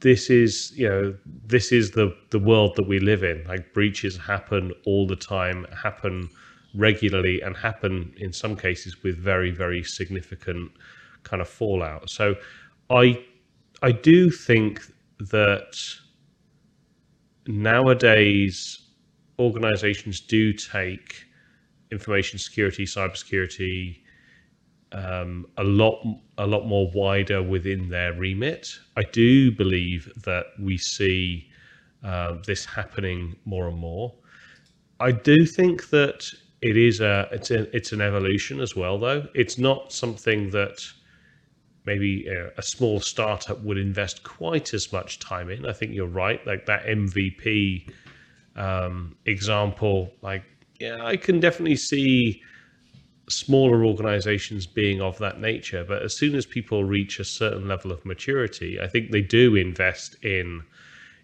this 0.00 0.30
is 0.30 0.72
you 0.76 0.88
know 0.88 1.14
this 1.46 1.72
is 1.72 1.92
the 1.92 2.14
the 2.30 2.38
world 2.38 2.76
that 2.76 2.86
we 2.86 3.00
live 3.00 3.24
in 3.24 3.44
like 3.44 3.72
breaches 3.74 4.16
happen 4.16 4.72
all 4.86 5.06
the 5.06 5.16
time 5.16 5.66
happen 5.72 6.28
regularly 6.74 7.40
and 7.42 7.56
happen 7.56 8.12
in 8.18 8.32
some 8.32 8.56
cases 8.56 9.02
with 9.02 9.16
very, 9.18 9.50
very 9.50 9.82
significant 9.82 10.70
kind 11.22 11.42
of 11.42 11.48
fallout. 11.48 12.10
So 12.10 12.36
I 12.90 13.24
I 13.82 13.92
do 13.92 14.30
think 14.30 14.80
that 15.18 15.76
nowadays 17.46 18.80
organizations 19.38 20.20
do 20.20 20.52
take 20.52 21.24
information 21.90 22.38
security, 22.38 22.84
cybersecurity 22.84 24.00
um, 24.92 25.46
a 25.56 25.64
lot 25.64 26.02
a 26.38 26.46
lot 26.46 26.66
more 26.66 26.90
wider 26.94 27.42
within 27.42 27.88
their 27.88 28.12
remit. 28.14 28.68
I 28.96 29.02
do 29.02 29.52
believe 29.52 30.10
that 30.24 30.46
we 30.58 30.78
see 30.78 31.48
uh, 32.02 32.36
this 32.46 32.64
happening 32.64 33.36
more 33.44 33.68
and 33.68 33.78
more. 33.78 34.14
I 35.00 35.12
do 35.12 35.44
think 35.44 35.90
that 35.90 36.28
it 36.62 36.76
is 36.76 37.00
a 37.00 37.28
it's 37.32 37.50
a, 37.50 37.74
it's 37.76 37.92
an 37.92 38.00
evolution 38.00 38.60
as 38.60 38.74
well, 38.74 38.98
though. 38.98 39.26
It's 39.34 39.58
not 39.58 39.92
something 39.92 40.50
that 40.50 40.80
maybe 41.84 42.26
a, 42.26 42.50
a 42.58 42.62
small 42.62 43.00
startup 43.00 43.60
would 43.62 43.78
invest 43.78 44.22
quite 44.22 44.74
as 44.74 44.92
much 44.92 45.18
time 45.18 45.50
in. 45.50 45.66
I 45.66 45.72
think 45.72 45.92
you're 45.92 46.06
right. 46.06 46.44
Like 46.46 46.66
that 46.66 46.84
MVP 46.84 47.90
um, 48.56 49.16
example, 49.26 50.12
like 50.22 50.44
yeah, 50.80 51.04
I 51.04 51.16
can 51.16 51.40
definitely 51.40 51.76
see 51.76 52.42
smaller 53.28 53.84
organizations 53.84 54.66
being 54.66 55.00
of 55.00 55.18
that 55.18 55.40
nature. 55.40 55.84
But 55.84 56.02
as 56.02 56.16
soon 56.16 56.34
as 56.34 56.46
people 56.46 56.84
reach 56.84 57.20
a 57.20 57.24
certain 57.24 57.68
level 57.68 57.92
of 57.92 58.04
maturity, 58.04 58.80
I 58.80 58.86
think 58.86 59.10
they 59.10 59.20
do 59.20 59.56
invest 59.56 60.16
in, 60.24 60.62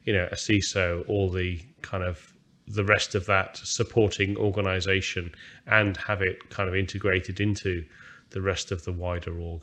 you 0.04 0.12
know, 0.12 0.28
a 0.30 0.34
CISO 0.34 1.04
or 1.08 1.30
the 1.30 1.60
kind 1.82 2.04
of 2.04 2.32
the 2.66 2.84
rest 2.84 3.14
of 3.14 3.26
that 3.26 3.56
supporting 3.58 4.36
organization 4.36 5.32
and 5.66 5.96
have 5.96 6.22
it 6.22 6.50
kind 6.50 6.68
of 6.68 6.74
integrated 6.74 7.40
into 7.40 7.84
the 8.30 8.40
rest 8.40 8.72
of 8.72 8.84
the 8.84 8.92
wider 8.92 9.38
org. 9.38 9.62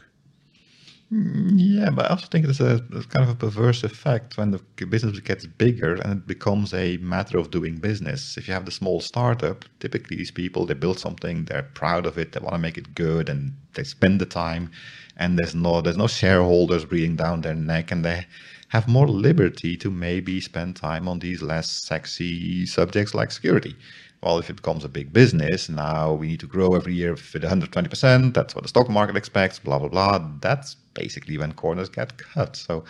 Mm, 1.13 1.53
yeah, 1.57 1.89
but 1.89 2.05
I 2.05 2.09
also 2.09 2.27
think 2.27 2.45
it's 2.47 2.61
a 2.61 2.81
it's 2.93 3.05
kind 3.05 3.23
of 3.23 3.29
a 3.29 3.35
perverse 3.35 3.83
effect 3.83 4.37
when 4.37 4.51
the 4.51 4.59
business 4.85 5.19
gets 5.19 5.45
bigger 5.45 5.95
and 5.95 6.19
it 6.19 6.27
becomes 6.27 6.73
a 6.73 6.95
matter 6.97 7.37
of 7.37 7.51
doing 7.51 7.77
business. 7.79 8.37
If 8.37 8.47
you 8.47 8.53
have 8.53 8.63
the 8.65 8.71
small 8.71 9.01
startup, 9.01 9.65
typically 9.81 10.15
these 10.15 10.31
people 10.31 10.65
they 10.65 10.73
build 10.73 10.99
something, 10.99 11.43
they're 11.45 11.63
proud 11.73 12.05
of 12.05 12.17
it, 12.17 12.31
they 12.31 12.39
want 12.39 12.53
to 12.53 12.59
make 12.59 12.77
it 12.77 12.95
good, 12.95 13.27
and 13.27 13.53
they 13.73 13.83
spend 13.83 14.21
the 14.21 14.25
time. 14.25 14.71
And 15.17 15.37
there's 15.37 15.53
no 15.53 15.81
there's 15.81 15.97
no 15.97 16.07
shareholders 16.07 16.85
breathing 16.85 17.17
down 17.17 17.41
their 17.41 17.55
neck, 17.55 17.91
and 17.91 18.05
they 18.05 18.25
have 18.69 18.87
more 18.87 19.07
liberty 19.07 19.75
to 19.77 19.91
maybe 19.91 20.39
spend 20.39 20.77
time 20.77 21.09
on 21.09 21.19
these 21.19 21.41
less 21.41 21.69
sexy 21.69 22.65
subjects 22.65 23.13
like 23.13 23.31
security. 23.31 23.75
Well, 24.23 24.37
if 24.39 24.49
it 24.49 24.55
becomes 24.57 24.85
a 24.85 24.89
big 24.89 25.11
business, 25.11 25.67
now 25.67 26.13
we 26.13 26.27
need 26.27 26.39
to 26.41 26.47
grow 26.47 26.75
every 26.75 26.93
year 26.93 27.11
with 27.11 27.33
120%. 27.33 28.33
That's 28.33 28.55
what 28.55 28.61
the 28.63 28.67
stock 28.69 28.89
market 28.89 29.17
expects, 29.17 29.59
blah, 29.59 29.79
blah, 29.79 29.89
blah. 29.89 30.19
That's 30.41 30.75
basically 30.93 31.37
when 31.37 31.53
corners 31.53 31.89
get 31.89 32.17
cut. 32.17 32.55
So 32.55 32.83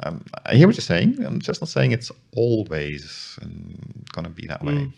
um, 0.00 0.24
I 0.46 0.54
hear 0.54 0.66
what 0.66 0.76
you're 0.76 0.82
saying. 0.82 1.24
I'm 1.24 1.40
just 1.40 1.60
not 1.60 1.68
saying 1.68 1.92
it's 1.92 2.10
always 2.36 3.38
um, 3.42 3.78
going 4.12 4.24
to 4.24 4.30
be 4.30 4.46
that 4.46 4.64
way. 4.64 4.72
Mm. 4.72 4.92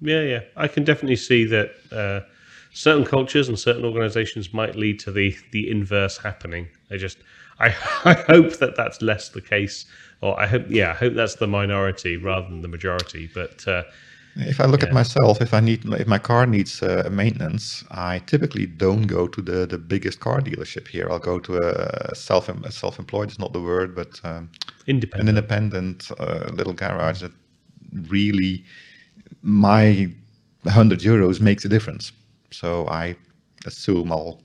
Yeah, 0.00 0.22
yeah. 0.22 0.40
I 0.56 0.68
can 0.68 0.84
definitely 0.84 1.16
see 1.16 1.44
that 1.46 1.70
uh, 1.92 2.26
certain 2.72 3.04
cultures 3.04 3.48
and 3.48 3.58
certain 3.58 3.84
organizations 3.84 4.52
might 4.52 4.76
lead 4.76 4.98
to 5.00 5.12
the, 5.12 5.36
the 5.52 5.70
inverse 5.70 6.18
happening. 6.18 6.68
I 6.90 6.96
just, 6.96 7.18
I, 7.58 7.68
I 8.04 8.14
hope 8.14 8.54
that 8.58 8.76
that's 8.76 9.02
less 9.02 9.28
the 9.28 9.40
case. 9.40 9.86
Or 10.20 10.38
I 10.38 10.46
hope, 10.46 10.64
yeah, 10.68 10.90
I 10.90 10.94
hope 10.94 11.14
that's 11.14 11.36
the 11.36 11.48
minority 11.48 12.16
rather 12.16 12.48
than 12.48 12.62
the 12.62 12.68
majority. 12.68 13.30
But, 13.32 13.66
uh, 13.66 13.84
if 14.36 14.60
I 14.60 14.66
look 14.66 14.82
yeah. 14.82 14.88
at 14.88 14.94
myself, 14.94 15.40
if 15.42 15.52
I 15.52 15.60
need, 15.60 15.84
if 15.84 16.06
my 16.06 16.18
car 16.18 16.46
needs 16.46 16.82
uh, 16.82 17.08
maintenance, 17.12 17.84
I 17.90 18.20
typically 18.20 18.66
don't 18.66 19.02
go 19.02 19.28
to 19.28 19.42
the, 19.42 19.66
the 19.66 19.78
biggest 19.78 20.20
car 20.20 20.40
dealership 20.40 20.88
here. 20.88 21.08
I'll 21.10 21.18
go 21.18 21.38
to 21.40 21.58
a 21.58 22.14
self 22.14 22.48
a 22.48 22.72
self-employed 22.72 23.30
is 23.30 23.38
not 23.38 23.52
the 23.52 23.60
word, 23.60 23.94
but 23.94 24.20
um, 24.24 24.50
independent. 24.86 25.28
an 25.28 25.36
independent 25.36 26.10
uh, 26.18 26.50
little 26.52 26.72
garage 26.72 27.20
that 27.20 27.32
really 28.08 28.64
my 29.42 30.10
hundred 30.66 31.00
euros 31.00 31.40
makes 31.40 31.64
a 31.64 31.68
difference. 31.68 32.12
So 32.50 32.86
I 32.88 33.16
assume 33.66 34.12
I'll 34.12 34.40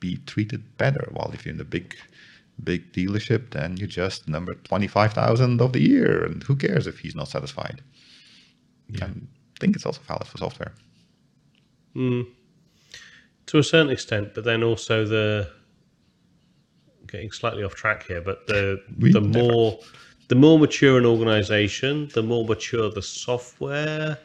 be 0.00 0.16
treated 0.26 0.76
better. 0.78 1.08
While 1.12 1.30
if 1.34 1.44
you're 1.44 1.52
in 1.52 1.58
the 1.58 1.64
big 1.64 1.94
big 2.62 2.92
dealership, 2.92 3.50
then 3.50 3.76
you're 3.76 3.88
just 3.88 4.28
number 4.28 4.54
twenty 4.54 4.86
five 4.86 5.12
thousand 5.12 5.60
of 5.60 5.72
the 5.72 5.82
year, 5.82 6.24
and 6.24 6.42
who 6.42 6.56
cares 6.56 6.86
if 6.86 7.00
he's 7.00 7.14
not 7.14 7.28
satisfied? 7.28 7.82
Yeah. 8.94 9.06
I 9.06 9.58
think 9.60 9.76
it's 9.76 9.86
also 9.86 10.00
valid 10.02 10.26
for 10.26 10.38
software. 10.38 10.72
Mm. 11.94 12.26
To 13.46 13.58
a 13.58 13.62
certain 13.62 13.90
extent, 13.90 14.34
but 14.34 14.44
then 14.44 14.62
also 14.62 15.04
the 15.04 15.50
getting 17.06 17.30
slightly 17.30 17.62
off 17.62 17.74
track 17.74 18.06
here, 18.06 18.20
but 18.20 18.46
the 18.46 18.82
we 18.98 19.12
the 19.12 19.20
never. 19.20 19.38
more 19.38 19.78
the 20.28 20.34
more 20.34 20.58
mature 20.58 20.98
an 20.98 21.06
organization, 21.06 22.08
the 22.14 22.22
more 22.22 22.44
mature 22.44 22.90
the 22.90 23.02
software. 23.02 24.18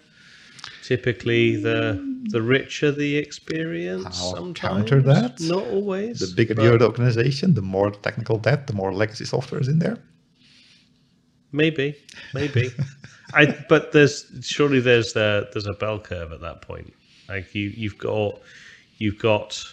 Typically, 0.84 1.56
the 1.56 2.02
the 2.30 2.42
richer 2.42 2.92
the 2.92 3.18
experience. 3.18 4.06
I'll 4.06 4.36
sometimes. 4.36 4.90
counter 4.90 5.02
that. 5.04 5.40
Not 5.42 5.66
always. 5.68 6.20
The 6.20 6.36
bigger 6.36 6.56
the 6.56 6.84
organization, 6.84 7.54
the 7.54 7.62
more 7.62 7.92
technical 7.92 8.38
debt, 8.38 8.68
the 8.68 8.74
more 8.74 8.92
legacy 8.94 9.26
software 9.26 9.62
is 9.62 9.68
in 9.68 9.80
there. 9.80 9.98
Maybe, 11.52 11.96
maybe. 12.34 12.72
I 13.34 13.56
but 13.68 13.92
there's 13.92 14.26
surely 14.42 14.80
there's 14.80 15.14
there's 15.14 15.68
a 15.68 15.74
bell 15.74 16.00
curve 16.00 16.32
at 16.32 16.42
that 16.42 16.62
point. 16.62 16.94
Like 17.28 17.54
you 17.54 17.72
you've 17.76 17.98
got 17.98 18.40
you've 18.98 19.20
got 19.20 19.64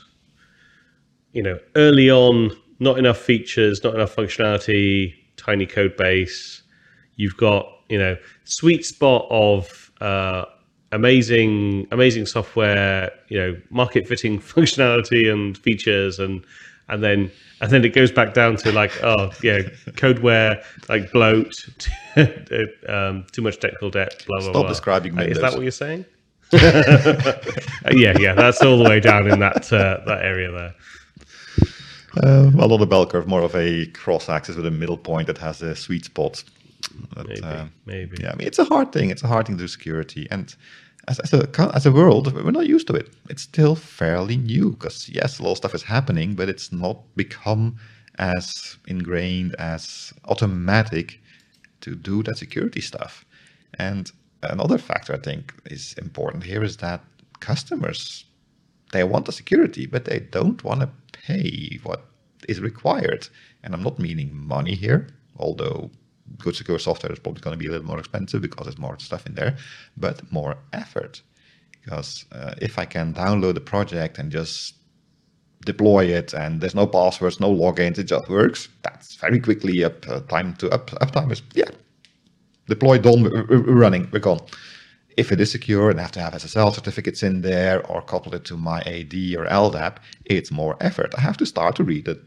you 1.32 1.42
know 1.42 1.58
early 1.74 2.10
on 2.10 2.52
not 2.78 2.98
enough 2.98 3.18
features, 3.18 3.82
not 3.82 3.94
enough 3.94 4.14
functionality, 4.14 5.14
tiny 5.36 5.66
code 5.66 5.96
base. 5.96 6.62
You've 7.16 7.36
got 7.36 7.66
you 7.88 7.98
know 7.98 8.16
sweet 8.44 8.84
spot 8.84 9.26
of 9.30 9.90
uh, 10.00 10.44
amazing 10.92 11.86
amazing 11.90 12.26
software, 12.26 13.10
you 13.28 13.38
know 13.38 13.60
market 13.70 14.06
fitting 14.06 14.38
functionality 14.54 15.32
and 15.32 15.56
features 15.58 16.18
and 16.18 16.44
and 16.88 17.02
then 17.02 17.30
and 17.60 17.70
then 17.70 17.84
it 17.84 17.90
goes 17.90 18.12
back 18.12 18.34
down 18.34 18.56
to 18.56 18.72
like 18.72 18.92
oh 19.02 19.30
yeah 19.42 19.60
codeware 19.92 20.62
like 20.88 21.10
bloat 21.12 21.52
um, 22.88 23.24
too 23.32 23.42
much 23.42 23.58
technical 23.58 23.90
debt 23.90 24.24
blah 24.26 24.38
blah 24.38 24.50
stop 24.50 24.62
blah. 24.62 24.68
describing 24.68 25.18
uh, 25.18 25.22
is 25.22 25.40
that 25.40 25.52
what 25.52 25.62
you're 25.62 25.70
saying? 25.70 26.04
Yeah 26.52 28.16
yeah 28.18 28.34
that's 28.34 28.62
all 28.62 28.78
the 28.78 28.88
way 28.88 29.00
down 29.00 29.30
in 29.30 29.40
that 29.40 29.72
uh, 29.72 30.00
that 30.06 30.22
area 30.22 30.50
there. 30.52 30.74
Uh, 32.22 32.50
well 32.54 32.68
not 32.68 32.80
a 32.80 32.86
bell 32.86 33.04
curve 33.04 33.26
more 33.26 33.42
of 33.42 33.54
a 33.54 33.86
cross 33.86 34.28
axis 34.28 34.56
with 34.56 34.64
a 34.64 34.70
middle 34.70 34.96
point 34.96 35.26
that 35.26 35.38
has 35.38 35.60
a 35.60 35.74
sweet 35.74 36.04
spot 36.04 36.42
but, 37.14 37.28
maybe, 37.28 37.42
uh, 37.42 37.66
maybe 37.84 38.16
yeah 38.20 38.32
i 38.32 38.34
mean 38.36 38.46
it's 38.46 38.58
a 38.58 38.64
hard 38.64 38.92
thing 38.92 39.10
it's 39.10 39.22
a 39.22 39.28
hard 39.28 39.46
thing 39.46 39.56
to 39.56 39.64
do 39.64 39.68
security 39.68 40.26
and 40.30 40.56
as, 41.08 41.18
as, 41.20 41.32
a 41.32 41.70
as 41.74 41.86
a 41.86 41.92
world, 41.92 42.32
we're 42.32 42.50
not 42.50 42.66
used 42.66 42.88
to 42.88 42.94
it. 42.94 43.10
It's 43.28 43.42
still 43.42 43.76
fairly 43.76 44.36
new 44.36 44.72
because 44.72 45.08
yes, 45.08 45.38
a 45.38 45.42
lot 45.42 45.52
of 45.52 45.58
stuff 45.58 45.74
is 45.74 45.84
happening, 45.84 46.34
but 46.34 46.48
it's 46.48 46.72
not 46.72 46.98
become 47.14 47.76
as 48.18 48.76
ingrained 48.86 49.54
as 49.56 50.12
automatic 50.24 51.20
to 51.82 51.94
do 51.94 52.22
that 52.24 52.38
security 52.38 52.80
stuff. 52.80 53.24
And 53.74 54.10
another 54.42 54.78
factor 54.78 55.14
I 55.14 55.18
think 55.18 55.54
is 55.66 55.94
important 55.94 56.44
here 56.44 56.64
is 56.64 56.78
that 56.78 57.04
customers 57.40 58.24
they 58.92 59.04
want 59.04 59.26
the 59.26 59.32
security, 59.32 59.86
but 59.86 60.04
they 60.04 60.20
don't 60.20 60.62
want 60.62 60.80
to 60.80 60.88
pay 61.12 61.78
what 61.82 62.04
is 62.48 62.60
required. 62.60 63.28
And 63.62 63.74
I'm 63.74 63.82
not 63.82 63.98
meaning 63.98 64.30
money 64.34 64.74
here, 64.74 65.08
although 65.36 65.90
good 66.38 66.56
secure 66.56 66.78
software 66.78 67.12
is 67.12 67.18
probably 67.18 67.40
going 67.40 67.54
to 67.54 67.58
be 67.58 67.66
a 67.66 67.70
little 67.70 67.86
more 67.86 67.98
expensive 67.98 68.42
because 68.42 68.66
there's 68.66 68.78
more 68.78 68.98
stuff 68.98 69.26
in 69.26 69.34
there, 69.34 69.56
but 69.96 70.20
more 70.32 70.56
effort. 70.72 71.22
Because 71.82 72.24
uh, 72.32 72.54
if 72.60 72.78
I 72.78 72.84
can 72.84 73.14
download 73.14 73.54
the 73.54 73.60
project 73.60 74.18
and 74.18 74.30
just 74.30 74.74
deploy 75.64 76.06
it 76.06 76.32
and 76.32 76.60
there's 76.60 76.74
no 76.74 76.86
passwords, 76.86 77.40
no 77.40 77.52
logins, 77.52 77.98
it 77.98 78.04
just 78.04 78.28
works, 78.28 78.68
that's 78.82 79.14
very 79.16 79.40
quickly 79.40 79.84
up 79.84 80.08
uh, 80.08 80.20
time 80.20 80.54
to 80.56 80.70
up 80.70 80.90
uptime 81.02 81.30
is 81.32 81.42
yeah. 81.54 81.70
Deploy 82.68 82.98
done, 82.98 83.22
running, 83.22 84.08
we're 84.12 84.18
gone. 84.18 84.40
If 85.16 85.30
it 85.30 85.40
is 85.40 85.52
secure 85.52 85.88
and 85.88 86.00
I 86.00 86.02
have 86.02 86.12
to 86.12 86.20
have 86.20 86.32
SSL 86.32 86.74
certificates 86.74 87.22
in 87.22 87.42
there 87.42 87.86
or 87.86 88.02
couple 88.02 88.34
it 88.34 88.44
to 88.46 88.56
my 88.56 88.80
AD 88.80 89.14
or 89.38 89.46
LDAP, 89.46 89.98
it's 90.24 90.50
more 90.50 90.76
effort. 90.80 91.14
I 91.16 91.20
have 91.20 91.36
to 91.36 91.46
start 91.46 91.76
to 91.76 91.84
read 91.84 92.08
it 92.08 92.20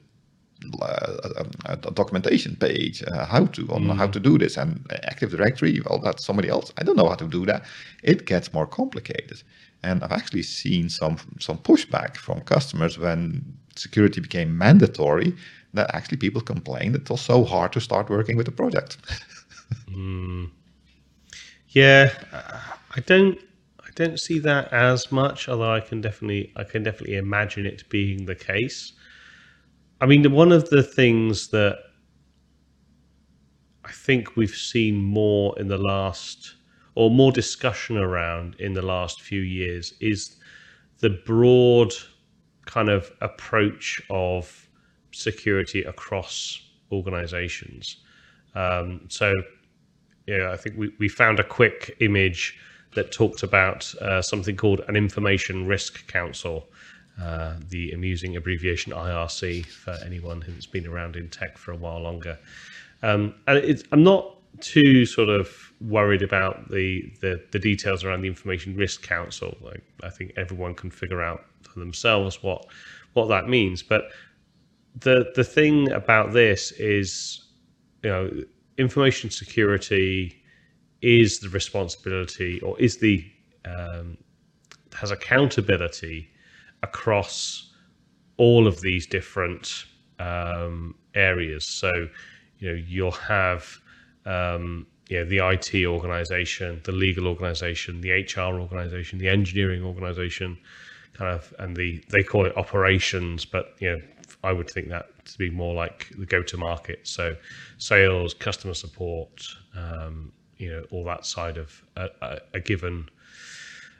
a, 0.81 1.45
a, 1.65 1.75
documentation 1.77 2.55
page 2.55 3.03
uh, 3.03 3.25
how 3.25 3.45
to 3.45 3.67
on 3.69 3.85
mm. 3.85 3.95
how 3.95 4.07
to 4.07 4.19
do 4.19 4.37
this. 4.37 4.57
And 4.57 4.85
active 5.03 5.31
directory 5.31 5.81
well 5.85 5.99
that's 5.99 6.25
somebody 6.25 6.49
else. 6.49 6.71
I 6.77 6.83
don't 6.83 6.97
know 6.97 7.09
how 7.09 7.15
to 7.15 7.27
do 7.27 7.45
that. 7.45 7.65
It 8.03 8.25
gets 8.25 8.53
more 8.53 8.67
complicated. 8.67 9.43
And 9.81 10.03
i've 10.03 10.11
actually 10.11 10.43
seen 10.43 10.89
some 10.89 11.17
some 11.39 11.57
pushback 11.57 12.17
from 12.17 12.41
customers 12.41 12.97
when 12.97 13.57
security 13.75 14.19
became 14.19 14.57
mandatory 14.57 15.33
that 15.73 15.93
actually 15.93 16.17
people 16.17 16.41
complained 16.41 16.95
it 16.95 17.09
was 17.09 17.21
so 17.21 17.43
hard 17.43 17.71
to 17.73 17.79
start 17.79 18.09
working 18.09 18.37
with 18.37 18.45
the 18.45 18.51
project. 18.51 18.97
Mm. 19.87 20.49
yeah 21.67 22.09
i 22.95 22.99
don't 23.01 23.37
i 23.79 23.89
don't 23.93 24.19
see 24.19 24.39
that 24.39 24.73
as 24.73 25.11
much 25.11 25.47
although 25.47 25.71
i 25.71 25.79
can 25.79 26.01
definitely 26.01 26.51
i 26.55 26.63
can 26.63 26.81
definitely 26.81 27.17
imagine 27.17 27.67
it 27.67 27.87
being 27.87 28.25
the 28.25 28.33
case 28.33 28.93
I 30.01 30.05
mean, 30.05 30.31
one 30.31 30.51
of 30.51 30.69
the 30.69 30.83
things 30.83 31.49
that 31.49 31.77
I 33.83 33.91
think 33.91 34.35
we've 34.35 34.49
seen 34.49 34.95
more 34.95 35.57
in 35.59 35.67
the 35.67 35.77
last, 35.77 36.55
or 36.95 37.09
more 37.09 37.31
discussion 37.31 37.97
around 37.97 38.55
in 38.59 38.73
the 38.73 38.81
last 38.81 39.21
few 39.21 39.41
years, 39.41 39.93
is 39.99 40.37
the 40.99 41.09
broad 41.25 41.93
kind 42.65 42.89
of 42.89 43.11
approach 43.21 44.01
of 44.09 44.69
security 45.11 45.83
across 45.83 46.61
organizations. 46.91 47.97
Um, 48.55 49.01
so, 49.09 49.33
yeah, 50.27 50.51
I 50.51 50.57
think 50.57 50.77
we, 50.77 50.93
we 50.99 51.09
found 51.09 51.39
a 51.39 51.43
quick 51.43 51.97
image 51.99 52.57
that 52.95 53.11
talked 53.11 53.43
about 53.43 53.93
uh, 53.95 54.21
something 54.21 54.55
called 54.55 54.81
an 54.87 54.95
Information 54.95 55.67
Risk 55.67 56.07
Council, 56.07 56.69
uh, 57.21 57.55
the 57.67 57.91
amusing 57.91 58.35
abbreviation 58.35 58.93
IRC 58.93 59.65
for 59.65 59.97
anyone 60.05 60.41
who's 60.41 60.65
been 60.65 60.87
around 60.87 61.15
in 61.15 61.29
tech 61.29 61.57
for 61.57 61.71
a 61.71 61.75
while 61.75 62.01
longer. 62.01 62.37
Um, 63.01 63.35
and 63.47 63.83
I'm 63.91 64.03
not 64.03 64.35
too 64.61 65.05
sort 65.05 65.29
of 65.29 65.71
worried 65.81 66.21
about 66.21 66.69
the, 66.69 67.11
the, 67.21 67.41
the 67.51 67.59
details 67.59 68.03
around 68.03 68.21
the 68.21 68.27
Information 68.27 68.75
Risk 68.75 69.01
Council. 69.01 69.55
Like, 69.61 69.83
I 70.03 70.09
think 70.09 70.33
everyone 70.37 70.75
can 70.75 70.89
figure 70.89 71.21
out 71.21 71.45
for 71.61 71.79
themselves 71.79 72.41
what 72.43 72.65
what 73.13 73.27
that 73.27 73.49
means. 73.49 73.81
But 73.81 74.03
the 74.99 75.31
the 75.35 75.43
thing 75.43 75.91
about 75.91 76.33
this 76.33 76.71
is, 76.73 77.43
you 78.03 78.09
know, 78.09 78.31
information 78.77 79.29
security 79.29 80.41
is 81.01 81.39
the 81.39 81.49
responsibility 81.49 82.59
or 82.61 82.79
is 82.79 82.97
the 82.97 83.25
um, 83.65 84.17
has 84.93 85.11
accountability 85.11 86.29
across 86.83 87.71
all 88.37 88.67
of 88.67 88.81
these 88.81 89.05
different 89.05 89.85
um, 90.19 90.95
areas. 91.15 91.65
So, 91.65 92.07
you 92.59 92.69
know, 92.69 92.83
you'll 92.87 93.11
have 93.11 93.79
um, 94.25 94.87
you 95.09 95.17
know, 95.17 95.25
the 95.25 95.39
IT 95.39 95.85
organization, 95.85 96.81
the 96.83 96.91
legal 96.91 97.27
organization, 97.27 97.99
the 98.01 98.11
HR 98.11 98.59
organization, 98.59 99.17
the 99.17 99.27
engineering 99.27 99.83
organization, 99.83 100.57
kind 101.13 101.33
of, 101.33 101.53
and 101.59 101.75
the 101.75 102.03
they 102.09 102.23
call 102.23 102.45
it 102.45 102.55
operations, 102.55 103.43
but 103.43 103.75
you 103.79 103.89
know, 103.89 104.01
I 104.43 104.53
would 104.53 104.69
think 104.69 104.89
that 104.89 105.25
to 105.25 105.37
be 105.37 105.49
more 105.49 105.73
like 105.73 106.07
the 106.17 106.25
go-to-market. 106.25 107.07
So, 107.07 107.35
sales, 107.77 108.33
customer 108.33 108.75
support, 108.75 109.43
um, 109.75 110.31
you 110.57 110.69
know, 110.69 110.85
all 110.91 111.03
that 111.05 111.25
side 111.25 111.57
of 111.57 111.83
a, 111.97 112.07
a, 112.21 112.37
a 112.53 112.59
given 112.59 113.09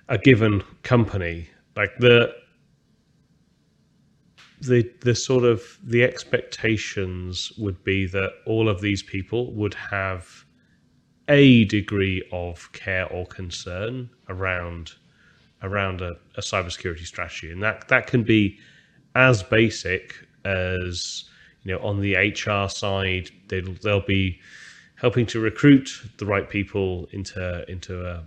a 0.09 0.17
given 0.17 0.62
company. 0.83 1.50
Like 1.75 1.98
the 1.98 2.36
the 4.61 4.89
the 5.01 5.15
sort 5.15 5.43
of 5.43 5.77
the 5.83 6.03
expectations 6.03 7.51
would 7.57 7.83
be 7.83 8.05
that 8.07 8.31
all 8.45 8.67
of 8.67 8.81
these 8.81 9.01
people 9.01 9.51
would 9.53 9.73
have 9.73 10.45
a 11.27 11.65
degree 11.65 12.27
of 12.31 12.71
care 12.73 13.07
or 13.07 13.25
concern 13.25 14.09
around 14.27 14.93
around 15.61 16.01
a, 16.01 16.15
a 16.35 16.41
cybersecurity 16.41 17.05
strategy, 17.05 17.51
and 17.51 17.61
that 17.63 17.87
that 17.87 18.07
can 18.07 18.23
be 18.23 18.57
as 19.15 19.43
basic 19.43 20.15
as 20.45 21.25
you 21.63 21.71
know 21.71 21.79
on 21.79 22.01
the 22.01 22.15
HR 22.15 22.69
side, 22.69 23.29
they'll 23.47 23.73
they'll 23.83 24.05
be 24.05 24.39
helping 24.95 25.25
to 25.25 25.39
recruit 25.39 25.89
the 26.17 26.25
right 26.25 26.49
people 26.49 27.07
into 27.11 27.69
into 27.69 28.05
a, 28.05 28.23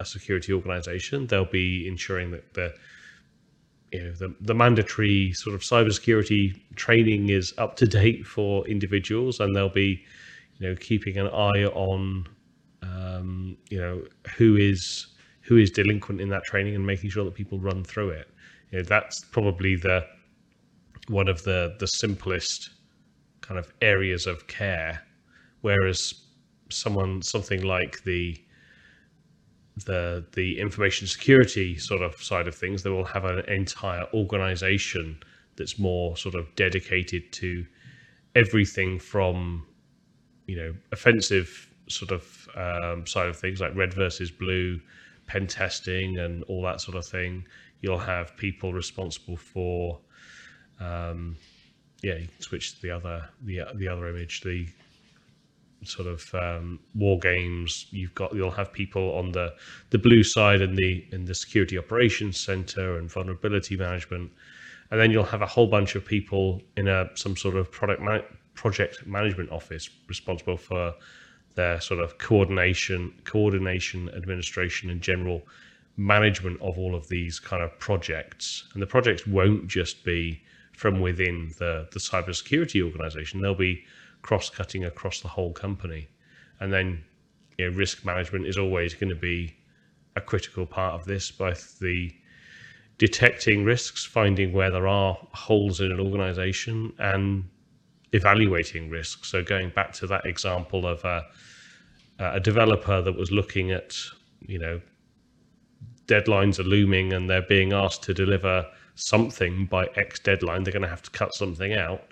a 0.00 0.04
security 0.04 0.52
organization. 0.52 1.26
They'll 1.26 1.44
be 1.44 1.86
ensuring 1.88 2.30
that 2.32 2.54
the 2.54 2.74
you 3.94 4.02
know 4.02 4.12
the, 4.12 4.34
the 4.40 4.54
mandatory 4.54 5.32
sort 5.34 5.54
of 5.54 5.60
cybersecurity 5.60 6.60
training 6.74 7.28
is 7.28 7.54
up 7.58 7.76
to 7.76 7.86
date 7.86 8.26
for 8.26 8.66
individuals, 8.66 9.38
and 9.38 9.54
they'll 9.54 9.68
be 9.68 10.04
you 10.58 10.68
know 10.68 10.74
keeping 10.74 11.16
an 11.16 11.28
eye 11.28 11.64
on 11.66 12.26
um, 12.82 13.56
you 13.70 13.78
know 13.78 14.02
who 14.36 14.56
is 14.56 15.06
who 15.42 15.58
is 15.58 15.70
delinquent 15.70 16.20
in 16.20 16.28
that 16.30 16.42
training 16.42 16.74
and 16.74 16.84
making 16.84 17.08
sure 17.08 17.24
that 17.24 17.34
people 17.34 17.60
run 17.60 17.84
through 17.84 18.10
it. 18.10 18.28
You 18.72 18.78
know, 18.78 18.84
that's 18.84 19.24
probably 19.26 19.76
the 19.76 20.04
one 21.06 21.28
of 21.28 21.44
the 21.44 21.76
the 21.78 21.86
simplest 21.86 22.70
kind 23.42 23.60
of 23.60 23.72
areas 23.80 24.26
of 24.26 24.48
care, 24.48 25.02
whereas 25.60 26.14
someone 26.68 27.22
something 27.22 27.62
like 27.62 28.02
the 28.02 28.36
the 29.76 30.24
the 30.32 30.60
information 30.60 31.06
security 31.06 31.76
sort 31.76 32.02
of 32.02 32.14
side 32.22 32.46
of 32.46 32.54
things, 32.54 32.82
they 32.82 32.90
will 32.90 33.04
have 33.04 33.24
an 33.24 33.40
entire 33.48 34.06
organization 34.14 35.18
that's 35.56 35.78
more 35.78 36.16
sort 36.16 36.34
of 36.34 36.54
dedicated 36.56 37.32
to 37.32 37.66
everything 38.34 38.98
from 38.98 39.66
you 40.46 40.56
know 40.56 40.74
offensive 40.92 41.70
sort 41.88 42.10
of 42.12 42.48
um, 42.56 43.06
side 43.06 43.28
of 43.28 43.36
things 43.36 43.60
like 43.60 43.74
red 43.74 43.92
versus 43.92 44.30
blue 44.30 44.80
pen 45.26 45.46
testing 45.46 46.18
and 46.18 46.42
all 46.44 46.62
that 46.62 46.80
sort 46.80 46.96
of 46.96 47.06
thing. 47.06 47.46
You'll 47.80 47.98
have 47.98 48.36
people 48.36 48.72
responsible 48.72 49.36
for, 49.36 50.00
um, 50.80 51.36
yeah, 52.02 52.14
you 52.14 52.28
can 52.28 52.40
switch 52.40 52.76
to 52.76 52.82
the 52.82 52.90
other 52.90 53.28
the 53.42 53.62
the 53.74 53.88
other 53.88 54.08
image, 54.08 54.42
the 54.42 54.68
sort 55.84 56.08
of 56.08 56.34
um, 56.34 56.78
war 56.94 57.18
games. 57.18 57.86
You've 57.90 58.14
got 58.14 58.34
you'll 58.34 58.50
have 58.50 58.72
people 58.72 59.14
on 59.14 59.32
the 59.32 59.54
the 59.90 59.98
blue 59.98 60.22
side 60.22 60.60
in 60.60 60.74
the 60.74 61.04
in 61.12 61.24
the 61.24 61.34
security 61.34 61.78
operations 61.78 62.40
center 62.40 62.98
and 62.98 63.10
vulnerability 63.10 63.76
management, 63.76 64.32
and 64.90 65.00
then 65.00 65.10
you'll 65.10 65.24
have 65.24 65.42
a 65.42 65.46
whole 65.46 65.66
bunch 65.66 65.94
of 65.94 66.04
people 66.04 66.62
in 66.76 66.88
a 66.88 67.08
some 67.14 67.36
sort 67.36 67.56
of 67.56 67.70
product 67.70 68.02
project 68.54 69.06
management 69.06 69.50
office 69.50 69.90
responsible 70.08 70.56
for 70.56 70.94
their 71.54 71.80
sort 71.80 72.00
of 72.00 72.18
coordination, 72.18 73.12
coordination, 73.24 74.08
administration, 74.10 74.90
and 74.90 75.00
general 75.00 75.42
management 75.96 76.60
of 76.60 76.78
all 76.78 76.94
of 76.94 77.08
these 77.08 77.38
kind 77.38 77.62
of 77.62 77.78
projects. 77.78 78.64
And 78.72 78.82
the 78.82 78.86
projects 78.86 79.26
won't 79.26 79.68
just 79.68 80.04
be 80.04 80.42
from 80.72 81.00
within 81.00 81.52
the 81.58 81.88
the 81.92 82.00
cybersecurity 82.00 82.82
organization; 82.82 83.40
they'll 83.40 83.54
be 83.54 83.84
cross-cutting 84.24 84.84
across 84.86 85.20
the 85.20 85.28
whole 85.28 85.52
company. 85.52 86.08
And 86.60 86.72
then, 86.72 87.04
you 87.58 87.70
know, 87.70 87.76
risk 87.76 88.04
management 88.06 88.46
is 88.46 88.56
always 88.56 88.94
going 88.94 89.10
to 89.10 89.20
be 89.20 89.54
a 90.16 90.20
critical 90.20 90.64
part 90.64 90.94
of 90.94 91.04
this, 91.04 91.30
both 91.30 91.78
the 91.78 92.10
detecting 92.96 93.64
risks, 93.64 94.04
finding 94.04 94.52
where 94.52 94.70
there 94.70 94.88
are 94.88 95.18
holes 95.32 95.80
in 95.80 95.92
an 95.92 96.00
organization, 96.00 96.92
and 96.98 97.44
evaluating 98.12 98.88
risks. 98.88 99.30
So 99.30 99.42
going 99.42 99.70
back 99.70 99.92
to 99.94 100.06
that 100.06 100.24
example 100.24 100.86
of 100.86 101.04
a, 101.04 101.26
a 102.18 102.40
developer 102.40 103.02
that 103.02 103.14
was 103.14 103.30
looking 103.30 103.72
at, 103.72 103.94
you 104.40 104.58
know, 104.58 104.80
deadlines 106.06 106.58
are 106.58 106.64
looming 106.64 107.12
and 107.12 107.28
they're 107.28 107.42
being 107.42 107.74
asked 107.74 108.02
to 108.04 108.14
deliver 108.14 108.64
something 108.94 109.66
by 109.66 109.86
X 109.96 110.20
deadline, 110.20 110.62
they're 110.62 110.72
going 110.72 110.82
to 110.82 110.88
have 110.88 111.02
to 111.02 111.10
cut 111.10 111.34
something 111.34 111.74
out. 111.74 112.04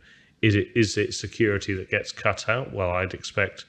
Is 0.43 0.55
it 0.55 0.69
is 0.75 0.97
it 0.97 1.15
security 1.15 1.73
that 1.75 1.89
gets 1.91 2.13
cut 2.13 2.49
out? 2.49 2.73
Well, 2.73 2.91
I'd 2.91 3.15
expect 3.15 3.65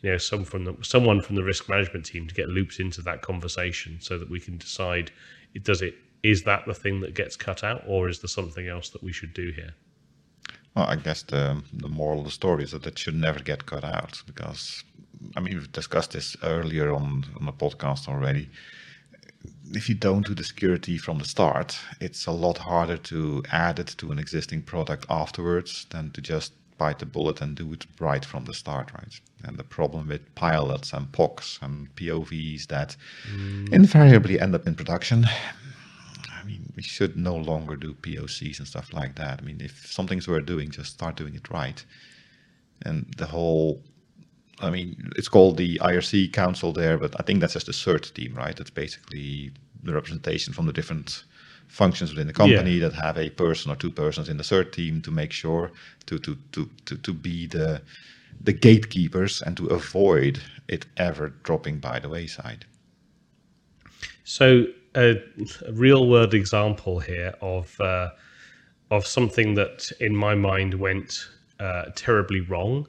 you 0.00 0.10
know 0.10 0.18
some 0.18 0.44
from 0.44 0.64
the, 0.64 0.76
someone 0.82 1.20
from 1.20 1.36
the 1.36 1.42
risk 1.42 1.68
management 1.68 2.04
team 2.06 2.28
to 2.28 2.34
get 2.34 2.48
looped 2.48 2.78
into 2.78 3.02
that 3.02 3.22
conversation 3.22 3.98
so 4.00 4.18
that 4.18 4.30
we 4.30 4.38
can 4.38 4.58
decide 4.58 5.10
does 5.62 5.82
it 5.82 5.94
is 6.22 6.42
that 6.44 6.66
the 6.66 6.74
thing 6.74 7.00
that 7.00 7.14
gets 7.14 7.36
cut 7.36 7.64
out 7.64 7.82
or 7.86 8.08
is 8.08 8.20
there 8.20 8.28
something 8.28 8.68
else 8.68 8.90
that 8.90 9.02
we 9.02 9.12
should 9.12 9.32
do 9.34 9.50
here? 9.50 9.74
Well, 10.74 10.86
I 10.86 10.96
guess 10.96 11.22
the 11.22 11.62
the 11.72 11.88
moral 11.88 12.20
of 12.20 12.24
the 12.26 12.30
story 12.30 12.64
is 12.64 12.72
that 12.72 12.86
it 12.86 12.98
should 12.98 13.16
never 13.16 13.40
get 13.40 13.66
cut 13.66 13.84
out 13.84 14.22
because, 14.26 14.84
I 15.36 15.40
mean, 15.40 15.54
we've 15.54 15.72
discussed 15.72 16.12
this 16.12 16.36
earlier 16.42 16.92
on 16.92 17.24
on 17.38 17.46
the 17.46 17.52
podcast 17.52 18.08
already. 18.08 18.48
If 19.72 19.88
you 19.88 19.94
don't 19.94 20.26
do 20.26 20.34
the 20.34 20.44
security 20.44 20.98
from 20.98 21.18
the 21.18 21.24
start, 21.24 21.78
it's 22.00 22.26
a 22.26 22.32
lot 22.32 22.58
harder 22.58 22.96
to 22.96 23.42
add 23.52 23.78
it 23.78 23.94
to 23.98 24.12
an 24.12 24.18
existing 24.18 24.62
product 24.62 25.06
afterwards 25.10 25.86
than 25.90 26.10
to 26.12 26.20
just 26.20 26.52
bite 26.78 27.00
the 27.00 27.06
bullet 27.06 27.40
and 27.40 27.56
do 27.56 27.72
it 27.72 27.86
right 27.98 28.24
from 28.24 28.44
the 28.44 28.54
start, 28.54 28.92
right? 28.94 29.20
And 29.44 29.56
the 29.56 29.64
problem 29.64 30.08
with 30.08 30.34
pilots 30.34 30.92
and 30.92 31.10
POCs 31.12 31.60
and 31.60 31.94
POVs 31.96 32.66
that 32.68 32.96
mm. 33.30 33.72
invariably 33.72 34.40
end 34.40 34.54
up 34.54 34.66
in 34.66 34.74
production 34.74 35.26
I 36.38 36.44
mean, 36.44 36.72
we 36.76 36.82
should 36.82 37.16
no 37.16 37.36
longer 37.36 37.76
do 37.76 37.94
POCs 37.94 38.58
and 38.58 38.66
stuff 38.66 38.92
like 38.92 39.16
that. 39.16 39.40
I 39.40 39.44
mean, 39.44 39.60
if 39.60 39.86
something's 39.86 40.28
worth 40.28 40.46
doing, 40.46 40.70
just 40.70 40.92
start 40.92 41.16
doing 41.16 41.34
it 41.34 41.50
right. 41.50 41.84
And 42.82 43.12
the 43.16 43.26
whole, 43.26 43.82
I 44.60 44.70
mean, 44.70 45.12
it's 45.16 45.28
called 45.28 45.56
the 45.56 45.78
IRC 45.78 46.32
Council 46.32 46.72
there, 46.72 46.98
but 46.98 47.14
I 47.18 47.22
think 47.22 47.40
that's 47.40 47.52
just 47.52 47.68
a 47.68 47.72
CERT 47.72 48.12
team, 48.14 48.34
right? 48.34 48.56
That's 48.56 48.70
basically 48.70 49.52
the 49.82 49.94
representation 49.94 50.52
from 50.52 50.66
the 50.66 50.72
different 50.72 51.24
functions 51.68 52.10
within 52.10 52.26
the 52.26 52.32
company 52.32 52.72
yeah. 52.72 52.88
that 52.88 52.94
have 52.94 53.18
a 53.18 53.30
person 53.30 53.70
or 53.70 53.76
two 53.76 53.90
persons 53.90 54.28
in 54.28 54.36
the 54.36 54.42
CERT 54.42 54.72
team 54.72 55.00
to 55.02 55.10
make 55.10 55.32
sure 55.32 55.70
to 56.06 56.18
to 56.18 56.36
to 56.52 56.68
to, 56.86 56.96
to 56.96 57.12
be 57.12 57.46
the 57.46 57.82
the 58.40 58.52
gatekeepers 58.52 59.42
and 59.42 59.56
to 59.56 59.66
avoid 59.66 60.40
it 60.68 60.86
ever 60.96 61.28
dropping 61.42 61.78
by 61.78 61.98
the 61.98 62.08
wayside. 62.08 62.64
So 64.24 64.66
a, 64.94 65.22
a 65.66 65.72
real 65.72 66.08
world 66.08 66.34
example 66.34 67.00
here 67.00 67.34
of 67.40 67.80
uh, 67.80 68.10
of 68.90 69.06
something 69.06 69.54
that, 69.54 69.90
in 70.00 70.16
my 70.16 70.34
mind, 70.34 70.74
went 70.74 71.28
uh, 71.60 71.86
terribly 71.94 72.40
wrong 72.40 72.86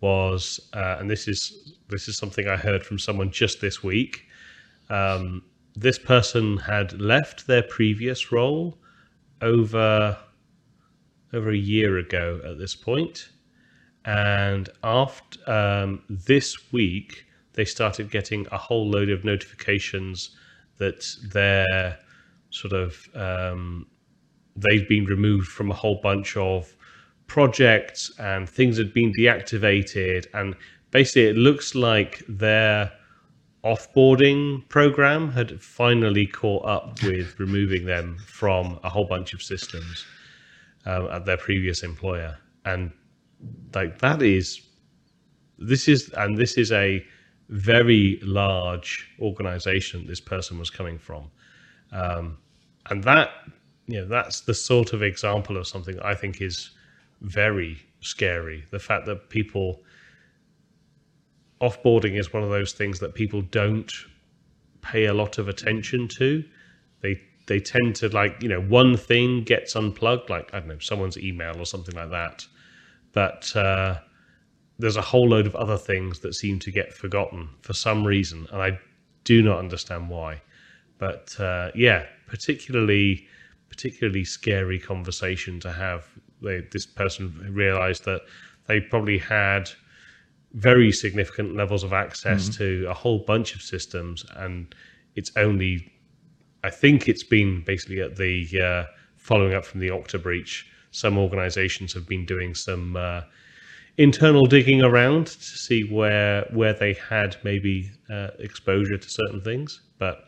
was, 0.00 0.60
uh, 0.72 0.96
and 0.98 1.10
this 1.10 1.28
is 1.28 1.74
this 1.88 2.08
is 2.08 2.16
something 2.16 2.48
I 2.48 2.56
heard 2.56 2.84
from 2.84 2.98
someone 2.98 3.30
just 3.30 3.60
this 3.60 3.82
week. 3.82 4.26
Um, 4.88 5.42
this 5.76 5.98
person 5.98 6.56
had 6.56 7.00
left 7.00 7.46
their 7.46 7.62
previous 7.62 8.32
role 8.32 8.78
over 9.40 10.16
over 11.32 11.50
a 11.50 11.56
year 11.56 11.98
ago 11.98 12.40
at 12.44 12.58
this 12.58 12.74
point, 12.74 13.30
and 14.04 14.68
after 14.82 15.38
um, 15.50 16.02
this 16.08 16.72
week 16.72 17.24
they 17.52 17.64
started 17.64 18.10
getting 18.10 18.46
a 18.52 18.58
whole 18.58 18.88
load 18.90 19.10
of 19.10 19.24
notifications 19.24 20.36
that 20.78 21.04
their 21.32 21.98
sort 22.50 22.72
of 22.72 23.08
um, 23.14 23.86
they've 24.56 24.88
been 24.88 25.04
removed 25.04 25.48
from 25.48 25.70
a 25.70 25.74
whole 25.74 26.00
bunch 26.02 26.36
of 26.36 26.74
projects 27.30 28.10
and 28.18 28.48
things 28.50 28.76
had 28.76 28.92
been 28.92 29.12
deactivated 29.12 30.26
and 30.34 30.56
basically 30.90 31.28
it 31.28 31.36
looks 31.36 31.76
like 31.76 32.24
their 32.28 32.90
offboarding 33.64 34.68
program 34.68 35.30
had 35.30 35.62
finally 35.62 36.26
caught 36.26 36.64
up 36.66 37.00
with 37.04 37.38
removing 37.38 37.86
them 37.86 38.16
from 38.26 38.80
a 38.82 38.88
whole 38.88 39.04
bunch 39.04 39.32
of 39.32 39.40
systems 39.40 40.04
um, 40.86 41.06
at 41.12 41.24
their 41.24 41.36
previous 41.36 41.84
employer. 41.84 42.36
And 42.64 42.90
like 43.76 44.00
that 44.00 44.22
is 44.22 44.62
this 45.56 45.86
is 45.86 46.10
and 46.16 46.36
this 46.36 46.58
is 46.58 46.72
a 46.72 47.00
very 47.48 48.18
large 48.24 49.08
organization 49.20 50.04
this 50.04 50.20
person 50.20 50.58
was 50.58 50.68
coming 50.68 50.98
from. 50.98 51.30
Um, 51.92 52.38
and 52.86 53.04
that 53.04 53.30
you 53.86 54.00
know 54.00 54.06
that's 54.06 54.40
the 54.40 54.54
sort 54.54 54.92
of 54.92 55.02
example 55.02 55.56
of 55.56 55.66
something 55.66 55.98
i 56.00 56.14
think 56.14 56.40
is 56.40 56.70
very 57.20 57.78
scary. 58.00 58.64
The 58.70 58.78
fact 58.78 59.06
that 59.06 59.28
people 59.30 59.82
offboarding 61.60 62.18
is 62.18 62.32
one 62.32 62.42
of 62.42 62.50
those 62.50 62.72
things 62.72 63.00
that 63.00 63.14
people 63.14 63.42
don't 63.42 63.92
pay 64.80 65.06
a 65.06 65.14
lot 65.14 65.38
of 65.38 65.48
attention 65.48 66.08
to. 66.08 66.42
They 67.02 67.20
they 67.46 67.58
tend 67.58 67.96
to 67.96 68.08
like 68.08 68.42
you 68.42 68.48
know 68.48 68.60
one 68.60 68.96
thing 68.96 69.42
gets 69.42 69.74
unplugged 69.74 70.30
like 70.30 70.48
i 70.54 70.60
don't 70.60 70.68
know 70.68 70.78
someone's 70.78 71.18
email 71.18 71.58
or 71.58 71.66
something 71.66 71.96
like 71.96 72.10
that 72.10 72.46
but 73.12 73.50
uh, 73.56 73.98
there's 74.78 74.96
a 74.96 75.02
whole 75.02 75.28
load 75.28 75.46
of 75.46 75.56
other 75.56 75.76
things 75.76 76.20
that 76.20 76.32
seem 76.34 76.60
to 76.60 76.70
get 76.70 76.92
forgotten 76.92 77.48
for 77.62 77.72
some 77.72 78.06
reason 78.06 78.46
and 78.52 78.62
i 78.62 78.78
do 79.24 79.42
not 79.42 79.58
understand 79.58 80.08
why. 80.08 80.40
But 80.98 81.38
uh, 81.40 81.70
yeah 81.74 82.06
particularly 82.26 83.26
particularly 83.68 84.24
scary 84.24 84.78
conversation 84.78 85.60
to 85.60 85.72
have 85.72 86.06
they, 86.42 86.62
this 86.72 86.86
person 86.86 87.50
realized 87.52 88.04
that 88.04 88.22
they 88.66 88.80
probably 88.80 89.18
had 89.18 89.70
very 90.52 90.90
significant 90.90 91.56
levels 91.56 91.84
of 91.84 91.92
access 91.92 92.48
mm-hmm. 92.48 92.58
to 92.58 92.90
a 92.90 92.94
whole 92.94 93.20
bunch 93.26 93.54
of 93.54 93.62
systems, 93.62 94.24
and 94.36 94.74
it's 95.14 95.32
only, 95.36 95.92
I 96.64 96.70
think 96.70 97.08
it's 97.08 97.24
been 97.24 97.62
basically 97.64 98.00
at 98.00 98.16
the 98.16 98.48
uh, 98.60 98.84
following 99.16 99.54
up 99.54 99.64
from 99.64 99.80
the 99.80 99.88
Okta 99.88 100.22
breach. 100.22 100.66
Some 100.90 101.18
organizations 101.18 101.92
have 101.94 102.08
been 102.08 102.26
doing 102.26 102.54
some 102.54 102.96
uh, 102.96 103.22
internal 103.96 104.46
digging 104.46 104.82
around 104.82 105.26
to 105.26 105.40
see 105.40 105.82
where 105.84 106.48
where 106.52 106.72
they 106.72 106.94
had 106.94 107.36
maybe 107.44 107.90
uh, 108.10 108.28
exposure 108.38 108.96
to 108.96 109.08
certain 109.08 109.40
things, 109.42 109.82
but 109.98 110.24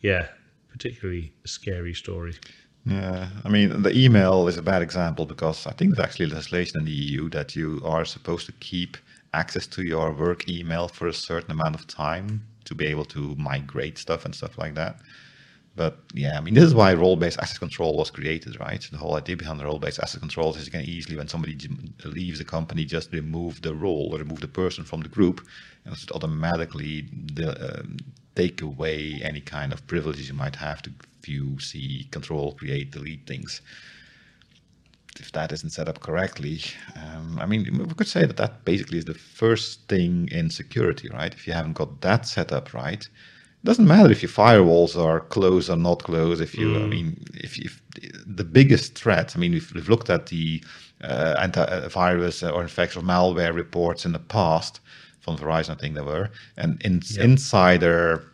yeah, 0.00 0.28
particularly 0.70 1.32
scary 1.44 1.94
story. 1.94 2.34
Yeah, 2.84 3.28
I 3.44 3.48
mean, 3.48 3.82
the 3.82 3.96
email 3.96 4.48
is 4.48 4.56
a 4.56 4.62
bad 4.62 4.82
example 4.82 5.24
because 5.24 5.66
I 5.66 5.72
think 5.72 5.94
there's 5.94 6.04
actually 6.04 6.26
legislation 6.26 6.80
in 6.80 6.84
the 6.84 6.90
EU 6.92 7.28
that 7.30 7.54
you 7.54 7.80
are 7.84 8.04
supposed 8.04 8.46
to 8.46 8.52
keep 8.52 8.96
access 9.34 9.66
to 9.68 9.82
your 9.84 10.12
work 10.12 10.48
email 10.48 10.88
for 10.88 11.06
a 11.06 11.12
certain 11.14 11.52
amount 11.52 11.76
of 11.76 11.86
time 11.86 12.42
to 12.64 12.74
be 12.74 12.86
able 12.86 13.04
to 13.06 13.36
migrate 13.36 13.98
stuff 13.98 14.24
and 14.24 14.34
stuff 14.34 14.58
like 14.58 14.74
that. 14.74 15.00
But 15.76 16.00
yeah, 16.14 16.36
I 16.38 16.40
mean, 16.40 16.54
this 16.54 16.64
is 16.64 16.74
why 16.74 16.92
role-based 16.94 17.38
access 17.40 17.58
control 17.58 17.96
was 17.96 18.10
created, 18.10 18.60
right? 18.60 18.82
The 18.90 18.98
whole 18.98 19.16
idea 19.16 19.36
behind 19.36 19.60
the 19.60 19.64
role-based 19.64 20.00
access 20.00 20.20
control 20.20 20.54
is 20.54 20.66
you 20.66 20.72
can 20.72 20.82
easily, 20.82 21.16
when 21.16 21.28
somebody 21.28 21.56
leaves 22.04 22.38
the 22.40 22.44
company, 22.44 22.84
just 22.84 23.12
remove 23.12 23.62
the 23.62 23.74
role 23.74 24.10
or 24.12 24.18
remove 24.18 24.40
the 24.40 24.48
person 24.48 24.84
from 24.84 25.00
the 25.02 25.08
group, 25.08 25.40
and 25.84 25.94
it 25.94 26.12
automatically 26.12 27.08
the, 27.34 27.80
um, 27.80 27.96
take 28.34 28.62
away 28.62 29.20
any 29.22 29.40
kind 29.40 29.72
of 29.72 29.86
privileges 29.86 30.28
you 30.28 30.34
might 30.34 30.56
have 30.56 30.82
to 30.82 30.90
view, 31.22 31.58
see, 31.60 32.08
control, 32.10 32.52
create, 32.52 32.90
delete 32.90 33.26
things 33.26 33.60
if 35.20 35.32
that 35.32 35.52
isn't 35.52 35.70
set 35.70 35.88
up 35.88 36.00
correctly, 36.00 36.60
um, 36.96 37.38
I 37.40 37.46
mean, 37.46 37.86
we 37.88 37.94
could 37.94 38.08
say 38.08 38.24
that 38.24 38.36
that 38.38 38.64
basically 38.64 38.98
is 38.98 39.04
the 39.04 39.14
first 39.14 39.88
thing 39.88 40.28
in 40.32 40.50
security, 40.50 41.08
right? 41.08 41.32
If 41.32 41.46
you 41.46 41.52
haven't 41.52 41.74
got 41.74 42.00
that 42.00 42.26
set 42.26 42.52
up 42.52 42.72
right, 42.72 43.02
it 43.02 43.64
doesn't 43.64 43.86
matter 43.86 44.10
if 44.10 44.22
your 44.22 44.30
firewalls 44.30 44.96
are 44.96 45.20
closed 45.20 45.70
or 45.70 45.76
not 45.76 46.02
closed. 46.02 46.40
If 46.40 46.56
you, 46.56 46.68
mm. 46.68 46.84
I 46.84 46.86
mean, 46.86 47.24
if, 47.34 47.58
if 47.58 47.80
the 48.26 48.44
biggest 48.44 48.94
threat, 48.94 49.36
I 49.36 49.38
mean, 49.38 49.52
we've, 49.52 49.72
we've 49.74 49.88
looked 49.88 50.10
at 50.10 50.26
the 50.26 50.62
uh, 51.04 51.34
antivirus 51.38 52.50
or 52.52 52.62
infection 52.62 53.02
malware 53.02 53.54
reports 53.54 54.06
in 54.06 54.12
the 54.12 54.18
past 54.18 54.80
from 55.22 55.38
Verizon, 55.38 55.70
I 55.70 55.74
think 55.76 55.94
there 55.94 56.04
were, 56.04 56.30
and 56.56 56.82
in, 56.82 57.00
yep. 57.10 57.24
insider 57.24 58.24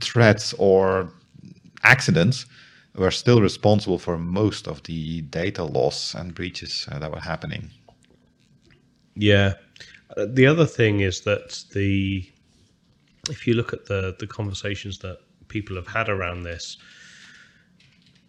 threats 0.00 0.52
or 0.58 1.08
accidents 1.84 2.46
were 2.96 3.10
still 3.10 3.40
responsible 3.40 3.98
for 3.98 4.18
most 4.18 4.66
of 4.66 4.82
the 4.84 5.22
data 5.22 5.64
loss 5.64 6.14
and 6.14 6.34
breaches 6.34 6.86
uh, 6.90 6.98
that 6.98 7.10
were 7.10 7.20
happening. 7.20 7.70
Yeah. 9.14 9.54
Uh, 10.16 10.26
the 10.28 10.46
other 10.46 10.66
thing 10.66 11.00
is 11.00 11.20
that 11.22 11.64
the 11.72 12.28
if 13.30 13.46
you 13.46 13.54
look 13.54 13.72
at 13.72 13.86
the 13.86 14.16
the 14.18 14.26
conversations 14.26 14.98
that 14.98 15.18
people 15.48 15.76
have 15.76 15.86
had 15.86 16.08
around 16.08 16.42
this, 16.42 16.76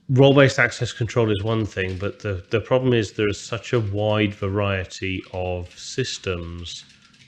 role-based 0.10 0.60
access 0.60 0.91
control 0.91 1.32
is 1.32 1.43
one 1.43 1.65
thing, 1.65 1.97
but 1.97 2.19
the 2.19 2.43
the 2.51 2.62
problem 2.62 2.93
is 2.93 3.13
there 3.13 3.30
is 3.30 3.39
such 3.39 3.73
a 3.73 3.80
wide 3.80 4.34
variety 4.34 5.23
of 5.34 5.78
systems 5.78 6.86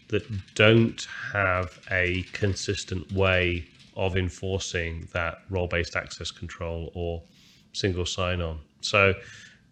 that 0.10 0.24
don't 0.56 1.08
have 1.34 1.80
a 1.92 2.24
consistent 2.34 3.12
way 3.12 3.66
of 3.96 4.16
enforcing 4.16 5.08
that 5.14 5.40
role 5.50 5.68
based 5.68 5.96
access 5.96 6.32
control 6.32 6.92
or 6.94 7.22
single 7.74 8.06
sign 8.06 8.42
on. 8.42 8.60
So 8.82 9.14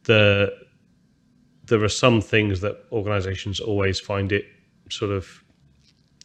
the 0.04 0.52
there 1.66 1.84
are 1.84 1.90
some 1.90 2.22
things 2.22 2.62
that 2.62 2.86
organizations 2.92 3.60
always 3.60 4.00
find 4.00 4.32
it 4.32 4.46
sort 4.90 5.12
of 5.12 5.44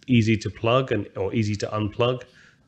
easy 0.07 0.37
to 0.37 0.51
plug 0.51 0.93
and 0.93 1.09
or 1.17 1.33
easy 1.35 1.57
to 1.57 1.67
unplug 1.69 2.23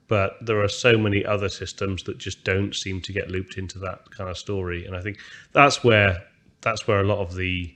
but 0.09 0.37
there 0.45 0.63
are 0.63 0.69
so 0.69 0.99
many 0.99 1.25
other 1.25 1.49
systems 1.49 2.03
that 2.05 2.19
just 2.19 2.45
don't 2.45 2.75
seem 2.75 3.01
to 3.01 3.13
get 3.13 3.31
looped 3.31 3.57
into 3.57 3.79
that 3.79 4.11
kind 4.11 4.31
of 4.31 4.39
story 4.39 4.87
and 4.87 4.97
i 4.97 5.01
think 5.01 5.19
that's 5.53 5.83
where 5.85 6.23
that's 6.61 6.87
where 6.87 7.01
a 7.01 7.05
lot 7.05 7.19
of 7.19 7.35
the 7.35 7.75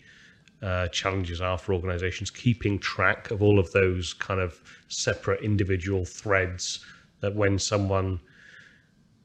uh, 0.62 0.88
challenges 0.88 1.40
are 1.40 1.58
for 1.58 1.74
organizations 1.74 2.30
keeping 2.30 2.78
track 2.78 3.30
of 3.30 3.42
all 3.42 3.58
of 3.58 3.70
those 3.72 4.14
kind 4.14 4.40
of 4.40 4.60
separate 4.88 5.42
individual 5.42 6.04
threads 6.04 6.84
that 7.20 7.34
when 7.34 7.58
someone 7.58 8.20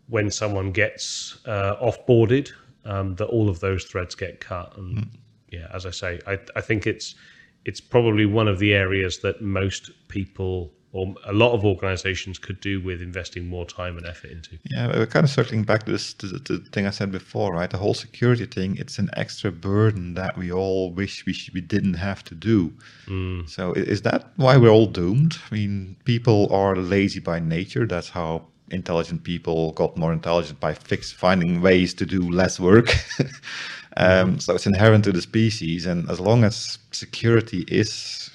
when 0.07 0.29
someone 0.29 0.73
gets 0.73 1.37
uh, 1.45 1.75
offboarded, 1.81 2.51
um, 2.83 3.15
that 3.15 3.27
all 3.27 3.47
of 3.47 3.61
those 3.61 3.85
threads 3.85 4.13
get 4.13 4.41
cut. 4.41 4.75
And 4.77 4.97
mm. 4.97 5.07
yeah, 5.49 5.67
as 5.73 5.85
I 5.85 5.91
say, 5.91 6.19
I, 6.27 6.37
I 6.55 6.61
think 6.61 6.85
it's 6.85 7.15
it's 7.63 7.79
probably 7.79 8.25
one 8.25 8.47
of 8.47 8.59
the 8.59 8.73
areas 8.73 9.19
that 9.19 9.41
most 9.41 9.91
people 10.09 10.73
or 10.93 11.15
a 11.25 11.31
lot 11.31 11.53
of 11.53 11.63
organizations 11.63 12.37
could 12.37 12.59
do 12.59 12.81
with 12.81 13.01
investing 13.01 13.47
more 13.47 13.65
time 13.65 13.97
and 13.97 14.05
effort 14.05 14.31
into. 14.31 14.57
Yeah, 14.63 14.87
we're 14.87 15.05
kind 15.05 15.23
of 15.23 15.29
circling 15.29 15.63
back 15.63 15.83
to 15.83 15.91
this 15.91 16.13
to 16.15 16.27
the, 16.27 16.39
to 16.39 16.57
the 16.57 16.69
thing 16.69 16.85
I 16.85 16.89
said 16.89 17.11
before, 17.11 17.53
right? 17.53 17.69
The 17.69 17.77
whole 17.77 17.93
security 17.93 18.45
thing, 18.45 18.75
it's 18.77 18.99
an 18.99 19.09
extra 19.13 19.51
burden 19.51 20.15
that 20.15 20.37
we 20.37 20.51
all 20.51 20.91
wish 20.91 21.25
we, 21.25 21.35
we 21.53 21.61
didn't 21.61 21.93
have 21.93 22.23
to 22.25 22.35
do. 22.35 22.73
Mm. 23.07 23.49
So 23.49 23.71
is 23.73 24.01
that 24.01 24.31
why 24.35 24.57
we're 24.57 24.69
all 24.69 24.85
doomed? 24.85 25.37
I 25.49 25.55
mean, 25.55 25.95
people 26.03 26.53
are 26.53 26.75
lazy 26.75 27.19
by 27.19 27.39
nature. 27.39 27.87
That's 27.87 28.09
how 28.09 28.47
intelligent 28.69 29.23
people 29.23 29.71
got 29.73 29.95
more 29.97 30.11
intelligent 30.11 30.59
by 30.59 30.73
fix 30.73 31.11
finding 31.11 31.61
ways 31.61 31.93
to 31.95 32.05
do 32.05 32.29
less 32.29 32.59
work. 32.59 32.93
um, 33.97 34.39
so 34.39 34.55
it's 34.55 34.65
inherent 34.65 35.05
to 35.05 35.13
the 35.13 35.21
species, 35.21 35.85
and 35.85 36.09
as 36.09 36.19
long 36.19 36.43
as 36.43 36.79
security 36.91 37.63
is 37.67 38.29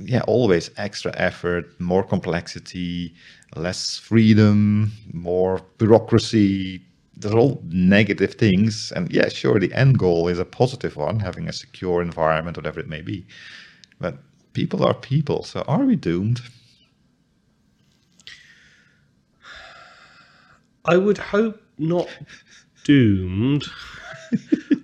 yeah, 0.00 0.22
always 0.26 0.70
extra 0.76 1.12
effort, 1.16 1.78
more 1.80 2.02
complexity, 2.02 3.14
less 3.56 3.98
freedom, 3.98 4.92
more 5.12 5.60
bureaucracy. 5.78 6.82
They're 7.16 7.38
all 7.38 7.62
negative 7.68 8.34
things. 8.34 8.92
And 8.96 9.10
yeah, 9.12 9.28
sure, 9.28 9.58
the 9.58 9.72
end 9.72 9.98
goal 9.98 10.28
is 10.28 10.38
a 10.38 10.44
positive 10.44 10.96
one, 10.96 11.20
having 11.20 11.48
a 11.48 11.52
secure 11.52 12.02
environment, 12.02 12.56
whatever 12.56 12.80
it 12.80 12.88
may 12.88 13.02
be. 13.02 13.26
But 14.00 14.18
people 14.52 14.84
are 14.84 14.94
people. 14.94 15.44
So 15.44 15.62
are 15.62 15.84
we 15.84 15.96
doomed? 15.96 16.40
I 20.84 20.96
would 20.96 21.18
hope 21.18 21.62
not 21.78 22.08
doomed. 22.84 23.64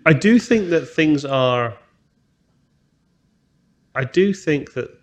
I 0.07 0.13
do 0.13 0.39
think 0.39 0.71
that 0.71 0.87
things 0.87 1.25
are. 1.25 1.77
I 3.95 4.05
do 4.05 4.33
think 4.33 4.75
that 4.75 5.00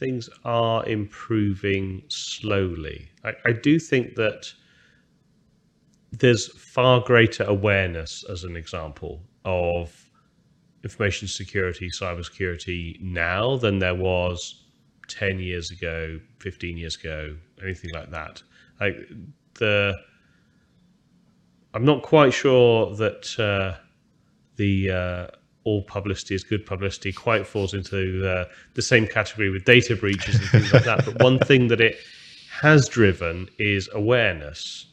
things 0.00 0.28
are 0.44 0.84
improving 0.86 2.02
slowly. 2.08 3.08
I, 3.22 3.32
I 3.44 3.52
do 3.52 3.78
think 3.78 4.16
that 4.16 4.52
there's 6.10 6.48
far 6.58 7.00
greater 7.00 7.44
awareness, 7.44 8.24
as 8.28 8.42
an 8.42 8.56
example, 8.56 9.22
of 9.44 10.10
information 10.82 11.28
security, 11.28 11.90
cybersecurity 11.90 13.00
now 13.00 13.56
than 13.56 13.78
there 13.78 13.94
was 13.94 14.64
10 15.08 15.38
years 15.38 15.70
ago, 15.70 16.18
15 16.38 16.76
years 16.78 16.96
ago, 16.96 17.36
anything 17.62 17.90
like 17.92 18.10
that. 18.10 18.42
Like 18.80 18.96
the, 19.54 19.94
I'm 21.74 21.84
not 21.84 22.02
quite 22.02 22.32
sure 22.32 22.96
that 22.96 23.38
uh, 23.38 23.78
the 24.56 24.90
uh, 24.90 25.26
all 25.64 25.82
publicity 25.82 26.34
is 26.34 26.42
good 26.42 26.64
publicity 26.64 27.12
quite 27.12 27.46
falls 27.46 27.74
into 27.74 28.26
uh, 28.26 28.44
the 28.74 28.82
same 28.82 29.06
category 29.06 29.50
with 29.50 29.64
data 29.64 29.94
breaches 29.94 30.36
and 30.36 30.48
things 30.48 30.72
like 30.72 30.84
that. 30.84 31.04
But 31.04 31.22
one 31.22 31.38
thing 31.50 31.68
that 31.68 31.80
it 31.80 31.98
has 32.60 32.88
driven 32.88 33.48
is 33.58 33.88
awareness. 33.92 34.86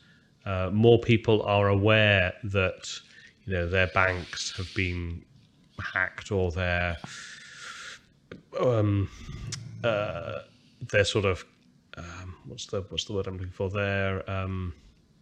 Uh, 0.45 0.69
more 0.71 0.99
people 0.99 1.41
are 1.43 1.67
aware 1.69 2.33
that 2.43 2.89
you 3.45 3.53
know 3.53 3.67
their 3.67 3.87
banks 3.87 4.55
have 4.57 4.67
been 4.75 5.23
hacked 5.79 6.31
or 6.31 6.51
their 6.51 6.97
um, 8.59 9.09
uh, 9.83 10.39
their 10.91 11.03
sort 11.03 11.25
of 11.25 11.45
um, 11.97 12.35
what's 12.45 12.65
the 12.67 12.81
what's 12.89 13.05
the 13.05 13.13
word 13.13 13.27
I'm 13.27 13.37
looking 13.37 13.51
for 13.51 13.69
their 13.69 14.29
um, 14.29 14.73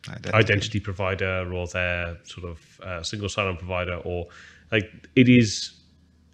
identity. 0.08 0.38
identity. 0.38 0.80
provider 0.80 1.52
or 1.54 1.68
their 1.68 2.18
sort 2.24 2.48
of 2.48 2.80
uh, 2.82 3.04
single 3.04 3.30
sign-on 3.30 3.58
provider 3.58 3.96
or 4.04 4.28
like 4.72 5.10
it 5.16 5.30
is 5.30 5.74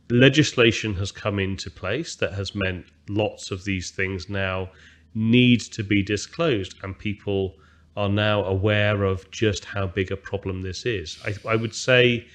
legislation 0.10 0.94
has 0.96 1.12
come 1.12 1.40
into 1.40 1.70
place 1.70 2.16
that 2.16 2.34
has 2.34 2.54
meant 2.54 2.86
lots 3.08 3.50
of 3.52 3.64
these 3.64 3.92
things 3.92 4.30
now 4.30 4.70
need 5.16 5.62
to 5.62 5.84
be 5.84 6.04
disclosed 6.04 6.76
and 6.84 6.98
people 6.98 7.56
are 7.98 8.10
now 8.10 8.44
aware 8.44 9.04
of 9.04 9.30
just 9.32 9.66
how 9.66 9.86
big 9.86 10.12
a 10.12 10.18
problem 10.18 10.62
this 10.62 10.86
is. 10.86 11.20
I, 11.26 11.50
I 11.50 11.56
would 11.56 11.76
say 11.76 12.28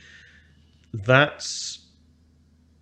that's 0.93 1.81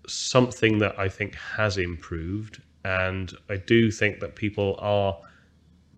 something 0.06 0.78
that 0.78 0.98
I 0.98 1.08
think 1.08 1.34
has 1.34 1.78
improved, 1.78 2.60
and 2.84 3.32
I 3.48 3.56
do 3.56 3.90
think 3.90 4.20
that 4.20 4.34
people 4.34 4.76
are 4.80 5.16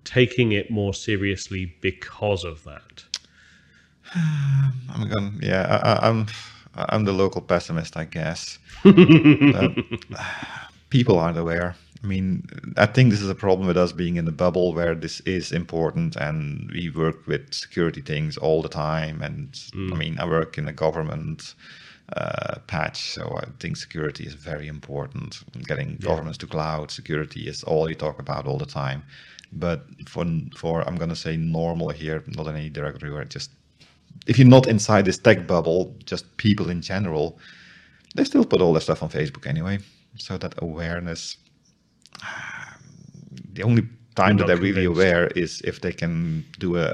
taking 0.04 0.52
it 0.52 0.70
more 0.70 0.94
seriously 0.94 1.76
because 1.80 2.44
of 2.44 2.62
that. 2.64 3.04
I'm 4.14 5.08
going, 5.08 5.40
yeah, 5.42 5.80
I, 5.82 6.08
I'm, 6.08 6.26
I'm 6.76 7.04
the 7.04 7.12
local 7.12 7.40
pessimist, 7.40 7.96
I 7.96 8.04
guess. 8.04 8.58
people 10.90 11.18
aren't 11.18 11.38
aware. 11.38 11.74
I 12.02 12.06
mean, 12.06 12.46
I 12.76 12.86
think 12.86 13.10
this 13.10 13.22
is 13.22 13.30
a 13.30 13.34
problem 13.34 13.66
with 13.66 13.76
us 13.76 13.92
being 13.92 14.16
in 14.16 14.26
the 14.26 14.32
bubble 14.32 14.74
where 14.74 14.94
this 14.94 15.20
is 15.20 15.50
important, 15.50 16.16
and 16.16 16.70
we 16.70 16.90
work 16.90 17.26
with 17.26 17.52
security 17.52 18.00
things 18.00 18.36
all 18.36 18.62
the 18.62 18.68
time. 18.68 19.22
And 19.22 19.52
mm. 19.52 19.92
I 19.92 19.96
mean, 19.96 20.18
I 20.20 20.26
work 20.26 20.58
in 20.58 20.68
a 20.68 20.72
government 20.72 21.54
uh, 22.16 22.58
patch, 22.66 23.10
so 23.10 23.36
I 23.42 23.46
think 23.58 23.76
security 23.76 24.24
is 24.24 24.34
very 24.34 24.68
important. 24.68 25.42
Getting 25.66 25.92
yeah. 25.92 26.08
governments 26.08 26.38
to 26.38 26.46
cloud 26.46 26.90
security 26.90 27.48
is 27.48 27.64
all 27.64 27.88
you 27.88 27.94
talk 27.94 28.20
about 28.20 28.46
all 28.46 28.58
the 28.58 28.66
time. 28.66 29.02
But 29.52 29.86
for 30.06 30.26
for 30.56 30.86
I'm 30.86 30.96
gonna 30.96 31.16
say 31.16 31.36
normal 31.36 31.90
here, 31.90 32.22
not 32.26 32.48
any 32.48 32.68
directory 32.68 33.10
where 33.10 33.22
it 33.22 33.30
just 33.30 33.50
if 34.26 34.38
you're 34.38 34.48
not 34.48 34.66
inside 34.66 35.04
this 35.04 35.18
tech 35.18 35.46
bubble, 35.46 35.94
just 36.04 36.36
people 36.36 36.70
in 36.70 36.80
general, 36.82 37.38
they 38.14 38.24
still 38.24 38.44
put 38.44 38.60
all 38.60 38.72
their 38.72 38.80
stuff 38.80 39.02
on 39.02 39.08
Facebook 39.08 39.46
anyway. 39.46 39.78
So 40.16 40.38
that 40.38 40.54
awareness, 40.58 41.36
the 43.52 43.62
only 43.62 43.88
time 44.16 44.38
that 44.38 44.46
they're 44.46 44.56
convinced. 44.56 44.76
really 44.76 44.86
aware 44.86 45.26
is 45.28 45.60
if 45.62 45.80
they 45.82 45.92
can 45.92 46.44
do 46.58 46.76
a, 46.76 46.88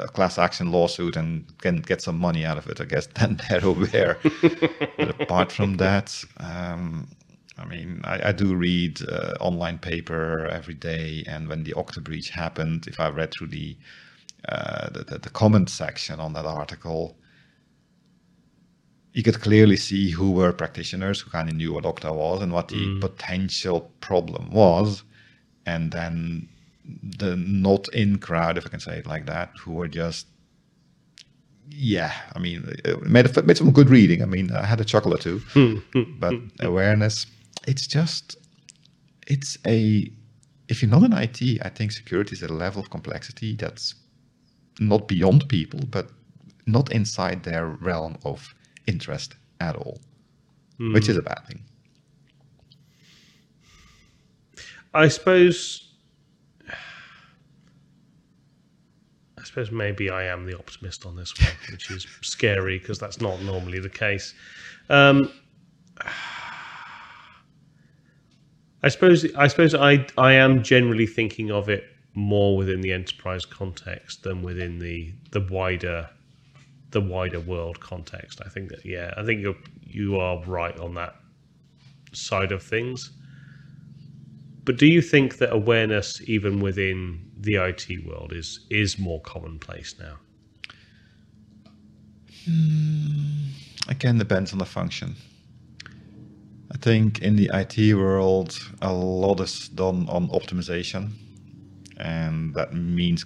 a, 0.00 0.08
class 0.08 0.38
action 0.38 0.70
lawsuit 0.70 1.16
and 1.16 1.44
can 1.58 1.80
get 1.80 2.00
some 2.00 2.16
money 2.16 2.44
out 2.44 2.56
of 2.56 2.68
it. 2.68 2.80
I 2.80 2.84
guess 2.84 3.06
then 3.14 3.40
they're 3.48 3.64
aware. 3.64 4.18
but 4.96 5.20
apart 5.20 5.52
from 5.52 5.76
that, 5.78 6.24
um, 6.38 7.08
I 7.58 7.64
mean, 7.64 8.00
I, 8.04 8.28
I 8.28 8.32
do 8.32 8.54
read 8.54 9.00
uh, 9.08 9.34
online 9.40 9.78
paper 9.78 10.46
every 10.46 10.74
day, 10.74 11.24
and 11.26 11.48
when 11.48 11.64
the 11.64 11.72
Okta 11.72 12.02
breach 12.02 12.30
happened, 12.30 12.86
if 12.86 13.00
I 13.00 13.08
read 13.08 13.32
through 13.32 13.48
the, 13.48 13.76
uh, 14.48 14.90
the, 14.90 15.04
the 15.04 15.18
the 15.18 15.30
comment 15.30 15.70
section 15.70 16.20
on 16.20 16.32
that 16.34 16.44
article, 16.44 17.16
you 19.12 19.22
could 19.22 19.40
clearly 19.40 19.76
see 19.76 20.10
who 20.10 20.32
were 20.32 20.52
practitioners 20.52 21.20
who 21.20 21.30
kind 21.30 21.48
of 21.48 21.56
knew 21.56 21.72
what 21.72 21.84
Okta 21.84 22.14
was 22.14 22.42
and 22.42 22.52
what 22.52 22.68
the 22.68 22.76
mm. 22.76 23.00
potential 23.00 23.90
problem 24.00 24.50
was, 24.50 25.02
and 25.66 25.92
then 25.92 26.48
the 27.02 27.36
not 27.36 27.88
in 27.94 28.18
crowd, 28.18 28.58
if 28.58 28.66
I 28.66 28.70
can 28.70 28.80
say 28.80 28.98
it 28.98 29.06
like 29.06 29.26
that, 29.26 29.50
who 29.58 29.72
were 29.72 29.88
just 29.88 30.26
yeah, 31.70 32.12
I 32.34 32.38
mean, 32.38 32.64
made, 33.02 33.46
made 33.46 33.56
some 33.56 33.72
good 33.72 33.90
reading. 33.90 34.22
I 34.22 34.26
mean, 34.26 34.50
I 34.52 34.64
had 34.64 34.80
a 34.80 34.84
chuckle 34.84 35.14
or 35.14 35.18
two, 35.18 35.42
but 36.18 36.34
awareness, 36.60 37.26
it's 37.66 37.86
just, 37.86 38.36
it's 39.26 39.58
a, 39.66 40.10
if 40.68 40.82
you're 40.82 40.90
not 40.90 41.02
in 41.02 41.12
IT, 41.12 41.60
I 41.62 41.68
think 41.68 41.92
security 41.92 42.32
is 42.34 42.42
a 42.42 42.48
level 42.48 42.80
of 42.80 42.90
complexity 42.90 43.56
that's 43.56 43.94
not 44.80 45.08
beyond 45.08 45.48
people, 45.48 45.80
but 45.90 46.10
not 46.66 46.92
inside 46.92 47.42
their 47.42 47.66
realm 47.66 48.16
of 48.24 48.54
interest 48.86 49.34
at 49.60 49.76
all, 49.76 50.00
mm. 50.78 50.94
which 50.94 51.08
is 51.08 51.16
a 51.16 51.22
bad 51.22 51.40
thing. 51.46 51.62
I 54.94 55.08
suppose. 55.08 55.84
I 59.38 59.44
suppose 59.44 59.70
maybe 59.70 60.10
I 60.10 60.24
am 60.24 60.44
the 60.44 60.58
optimist 60.58 61.06
on 61.06 61.16
this 61.16 61.32
one, 61.40 61.52
which 61.70 61.90
is 61.90 62.06
scary 62.22 62.78
because 62.78 62.98
that's 62.98 63.20
not 63.20 63.40
normally 63.42 63.80
the 63.80 63.88
case. 63.88 64.34
Um, 64.90 65.32
I 68.82 68.88
suppose 68.88 69.26
I 69.34 69.48
suppose 69.48 69.74
I 69.74 70.06
I 70.16 70.34
am 70.34 70.62
generally 70.62 71.06
thinking 71.06 71.50
of 71.50 71.68
it 71.68 71.84
more 72.18 72.56
within 72.56 72.80
the 72.80 72.92
enterprise 72.92 73.44
context 73.44 74.24
than 74.24 74.42
within 74.42 74.80
the 74.80 75.12
the 75.30 75.40
wider 75.40 76.10
the 76.90 77.00
wider 77.00 77.38
world 77.40 77.78
context. 77.80 78.40
I 78.44 78.48
think 78.48 78.70
that 78.70 78.84
yeah, 78.84 79.14
I 79.16 79.24
think 79.24 79.40
you're 79.40 79.56
you 79.84 80.18
are 80.18 80.42
right 80.44 80.78
on 80.80 80.94
that 80.94 81.14
side 82.12 82.50
of 82.50 82.62
things. 82.62 83.12
But 84.64 84.76
do 84.76 84.86
you 84.86 85.00
think 85.00 85.38
that 85.38 85.52
awareness, 85.52 86.20
even 86.26 86.60
within 86.60 87.30
the 87.38 87.54
IT 87.54 88.04
world, 88.04 88.32
is 88.32 88.66
is 88.68 88.98
more 88.98 89.20
commonplace 89.20 89.94
now? 90.00 90.16
Mm, 92.48 93.50
again, 93.88 94.18
depends 94.18 94.52
on 94.52 94.58
the 94.58 94.66
function. 94.66 95.14
I 96.72 96.76
think 96.78 97.20
in 97.20 97.36
the 97.36 97.50
IT 97.54 97.94
world, 97.94 98.58
a 98.82 98.92
lot 98.92 99.40
is 99.40 99.68
done 99.68 100.06
on 100.08 100.28
optimization, 100.28 101.12
and 101.98 102.54
that 102.54 102.72
means 102.72 103.24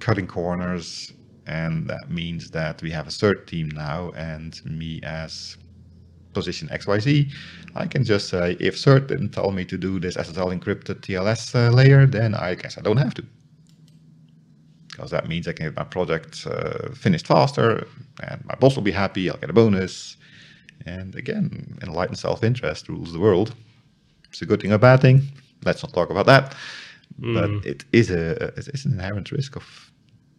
cutting 0.00 0.26
corners 0.26 1.12
and 1.46 1.88
that 1.88 2.10
means 2.10 2.50
that 2.50 2.82
we 2.82 2.90
have 2.90 3.06
a 3.06 3.10
CERT 3.10 3.46
team 3.46 3.68
now 3.68 4.10
and 4.16 4.64
me 4.64 5.00
as 5.02 5.56
position 6.32 6.68
XYZ, 6.68 7.32
I 7.74 7.86
can 7.86 8.04
just 8.04 8.28
say 8.28 8.56
if 8.60 8.76
CERT 8.76 9.08
didn't 9.08 9.30
tell 9.30 9.50
me 9.50 9.64
to 9.66 9.76
do 9.76 9.98
this 10.00 10.16
SSL 10.16 10.58
encrypted 10.58 11.00
TLS 11.00 11.54
uh, 11.54 11.70
layer, 11.70 12.06
then 12.06 12.34
I 12.34 12.54
guess 12.54 12.78
I 12.78 12.80
don't 12.80 12.96
have 12.96 13.14
to. 13.14 13.24
Because 14.90 15.10
that 15.10 15.28
means 15.28 15.48
I 15.48 15.52
can 15.52 15.66
get 15.66 15.76
my 15.76 15.84
project 15.84 16.46
uh, 16.46 16.90
finished 16.94 17.26
faster 17.26 17.86
and 18.22 18.44
my 18.44 18.54
boss 18.56 18.76
will 18.76 18.82
be 18.82 18.92
happy, 18.92 19.30
I'll 19.30 19.38
get 19.38 19.50
a 19.50 19.54
bonus. 19.54 20.16
And 20.84 21.14
again, 21.14 21.78
enlightened 21.82 22.18
self-interest 22.18 22.88
rules 22.88 23.12
the 23.12 23.20
world. 23.20 23.54
It's 24.28 24.42
a 24.42 24.46
good 24.46 24.60
thing 24.60 24.72
or 24.72 24.76
a 24.76 24.78
bad 24.78 25.00
thing. 25.00 25.22
Let's 25.64 25.82
not 25.82 25.92
talk 25.92 26.10
about 26.10 26.26
that. 26.26 26.56
Mm. 27.20 27.34
But 27.34 27.66
it 27.66 27.84
is 27.92 28.10
a 28.10 28.52
it 28.56 28.68
is 28.68 28.84
an 28.84 28.92
inherent 28.92 29.32
risk 29.32 29.56
of 29.56 29.92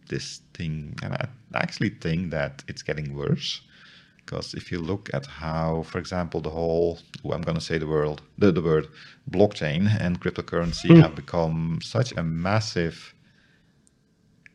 this 0.08 0.40
thing. 0.54 0.98
And 1.02 1.14
I 1.14 1.28
actually 1.54 1.90
think 1.90 2.30
that 2.30 2.62
it's 2.68 2.82
getting 2.82 3.14
worse. 3.14 3.60
Because 4.24 4.54
if 4.54 4.72
you 4.72 4.78
look 4.78 5.10
at 5.12 5.26
how, 5.26 5.82
for 5.82 5.98
example, 5.98 6.40
the 6.40 6.50
whole, 6.50 6.98
I'm 7.30 7.42
going 7.42 7.58
to 7.58 7.64
say 7.64 7.76
the 7.76 7.86
word, 7.86 8.22
the, 8.38 8.50
the 8.52 8.62
word 8.62 8.88
blockchain 9.30 10.00
and 10.00 10.18
cryptocurrency 10.18 10.90
mm. 10.90 11.02
have 11.02 11.14
become 11.14 11.80
such 11.82 12.12
a 12.12 12.22
massive 12.22 13.13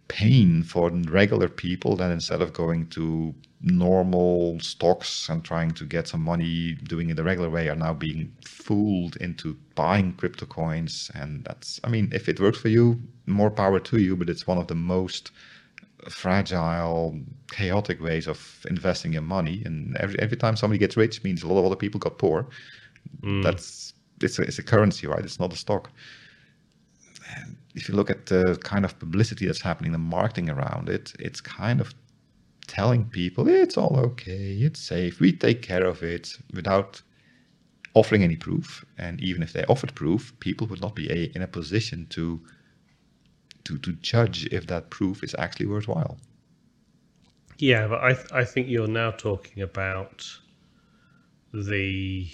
pain 0.10 0.64
for 0.64 0.90
regular 0.90 1.48
people 1.48 1.96
that 1.96 2.12
instead 2.12 2.42
of 2.42 2.52
going 2.52 2.88
to 2.88 3.34
normal 3.62 4.60
stocks 4.60 5.30
and 5.30 5.44
trying 5.46 5.72
to 5.72 5.86
get 5.86 6.08
some 6.08 6.22
money 6.22 6.74
doing 6.84 7.10
it 7.10 7.16
the 7.16 7.24
regular 7.24 7.50
way 7.50 7.70
are 7.70 7.76
now 7.76 7.94
being 7.94 8.32
fooled 8.44 9.16
into 9.18 9.56
buying 9.76 10.14
crypto 10.14 10.46
coins 10.46 11.12
and 11.14 11.44
that's 11.44 11.80
i 11.84 11.90
mean 11.90 12.10
if 12.12 12.28
it 12.28 12.40
works 12.40 12.58
for 12.58 12.70
you 12.70 13.00
more 13.28 13.52
power 13.52 13.80
to 13.80 13.98
you 13.98 14.16
but 14.16 14.30
it's 14.30 14.48
one 14.48 14.58
of 14.58 14.68
the 14.68 14.76
most 14.76 15.32
fragile, 16.08 17.20
chaotic 17.52 18.02
ways 18.02 18.28
of 18.28 18.66
investing 18.70 19.14
your 19.14 19.22
money. 19.22 19.62
And 19.66 19.98
every 19.98 20.20
every 20.20 20.38
time 20.38 20.56
somebody 20.56 20.78
gets 20.78 20.96
rich 20.96 21.24
means 21.24 21.44
a 21.44 21.48
lot 21.48 21.60
of 21.60 21.66
other 21.66 21.76
people 21.76 22.00
got 22.00 22.18
poor. 22.18 22.48
Mm. 23.22 23.44
That's 23.44 23.94
it's 24.22 24.40
a, 24.40 24.44
it's 24.44 24.60
a 24.60 24.64
currency, 24.64 25.08
right? 25.08 25.24
It's 25.24 25.40
not 25.40 25.54
a 25.54 25.58
stock. 25.58 25.92
And 27.36 27.58
if 27.80 27.88
you 27.88 27.96
look 27.96 28.10
at 28.10 28.26
the 28.26 28.58
kind 28.72 28.84
of 28.84 29.00
publicity 29.00 29.46
that's 29.46 29.62
happening, 29.62 29.94
the 29.94 29.98
marketing 29.98 30.50
around 30.50 30.90
it, 30.90 31.14
it's 31.18 31.40
kind 31.40 31.80
of 31.80 31.94
telling 32.68 33.06
people 33.06 33.48
it's 33.48 33.78
all 33.78 33.96
okay, 33.98 34.58
it's 34.68 34.82
safe, 34.82 35.20
we 35.20 35.32
take 35.32 35.62
care 35.62 35.86
of 35.86 36.04
it 36.04 36.38
without 36.54 37.02
offering 37.94 38.22
any 38.24 38.36
proof. 38.36 38.86
And 38.98 39.22
even 39.22 39.42
if 39.42 39.54
they 39.54 39.64
offered 39.66 39.96
proof, 39.96 40.34
people 40.40 40.68
would 40.68 40.82
not 40.82 40.94
be 40.94 41.10
a, 41.10 41.32
in 41.36 41.42
a 41.42 41.48
position 41.48 42.06
to 42.10 42.42
to 43.64 43.78
to 43.86 43.92
judge 44.12 44.46
if 44.58 44.68
that 44.68 44.90
proof 44.90 45.24
is 45.24 45.36
actually 45.40 45.68
worthwhile. 45.68 46.18
Yeah, 47.58 47.88
but 47.88 48.04
I 48.04 48.14
th- 48.14 48.32
I 48.42 48.44
think 48.52 48.68
you're 48.68 48.96
now 49.04 49.12
talking 49.12 49.64
about 49.64 50.18
the, 51.54 52.30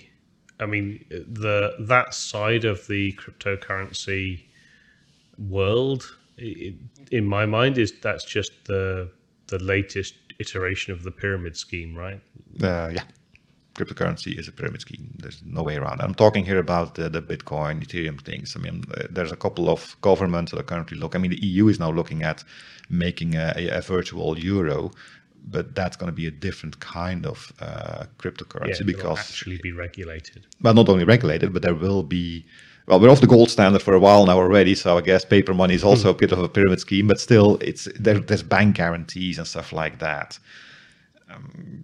I 0.59 0.65
mean 0.65 1.05
the 1.09 1.75
that 1.79 2.13
side 2.13 2.65
of 2.65 2.87
the 2.87 3.13
cryptocurrency 3.13 4.43
world. 5.37 6.15
in 6.37 7.25
my 7.25 7.45
mind, 7.45 7.77
is 7.77 7.93
that's 8.01 8.25
just 8.25 8.51
the 8.65 9.09
the 9.47 9.59
latest 9.59 10.15
iteration 10.39 10.93
of 10.93 11.03
the 11.03 11.11
pyramid 11.11 11.55
scheme, 11.55 11.95
right? 11.95 12.21
Uh, 12.61 12.89
yeah, 12.93 13.03
cryptocurrency 13.75 14.37
is 14.39 14.47
a 14.47 14.51
pyramid 14.51 14.81
scheme. 14.81 15.13
There's 15.19 15.41
no 15.45 15.61
way 15.61 15.75
around. 15.75 15.99
It. 15.99 16.03
I'm 16.03 16.15
talking 16.15 16.45
here 16.45 16.59
about 16.59 16.95
the, 16.95 17.09
the 17.09 17.21
Bitcoin, 17.21 17.85
Ethereum 17.85 18.21
things. 18.21 18.55
I 18.55 18.59
mean, 18.59 18.83
uh, 18.97 19.03
there's 19.09 19.31
a 19.31 19.35
couple 19.35 19.69
of 19.69 19.95
governments 20.01 20.51
that 20.51 20.59
are 20.59 20.63
currently 20.63 20.97
looking. 20.97 21.19
I 21.19 21.21
mean, 21.21 21.31
the 21.31 21.45
EU 21.45 21.67
is 21.67 21.79
now 21.79 21.91
looking 21.91 22.23
at 22.23 22.43
making 22.89 23.35
a, 23.35 23.53
a, 23.71 23.81
virtual 23.81 24.39
euro, 24.39 24.91
but 25.47 25.75
that's 25.75 25.97
going 25.97 26.11
to 26.11 26.15
be 26.15 26.27
a 26.27 26.31
different 26.31 26.79
kind 26.79 27.25
of 27.25 27.51
uh, 27.59 28.05
cryptocurrency 28.17 28.79
Yeah, 28.79 28.85
because, 28.85 29.19
actually 29.19 29.59
be 29.61 29.71
regulated. 29.71 30.47
well, 30.61 30.73
not 30.73 30.89
only 30.89 31.03
regulated, 31.03 31.53
but 31.53 31.61
there 31.61 31.75
will 31.75 32.03
be. 32.03 32.45
Well, 32.87 32.99
we're 32.99 33.09
off 33.09 33.21
the 33.21 33.27
gold 33.27 33.49
standard 33.49 33.81
for 33.81 33.95
a 33.95 33.99
while 33.99 34.25
now 34.27 34.37
already, 34.37 34.75
so 34.75 34.97
I 34.97 35.01
guess 35.01 35.25
paper 35.25 35.53
money 35.53 35.73
is 35.73 35.83
also 35.83 36.11
hmm. 36.11 36.15
a 36.15 36.19
bit 36.19 36.31
of 36.31 36.39
a 36.39 36.49
pyramid 36.49 36.79
scheme. 36.79 37.07
But 37.07 37.19
still, 37.19 37.57
it's 37.61 37.87
there, 37.99 38.19
there's 38.19 38.43
bank 38.43 38.75
guarantees 38.75 39.37
and 39.37 39.47
stuff 39.47 39.73
like 39.73 39.99
that 39.99 40.37
um, 41.29 41.83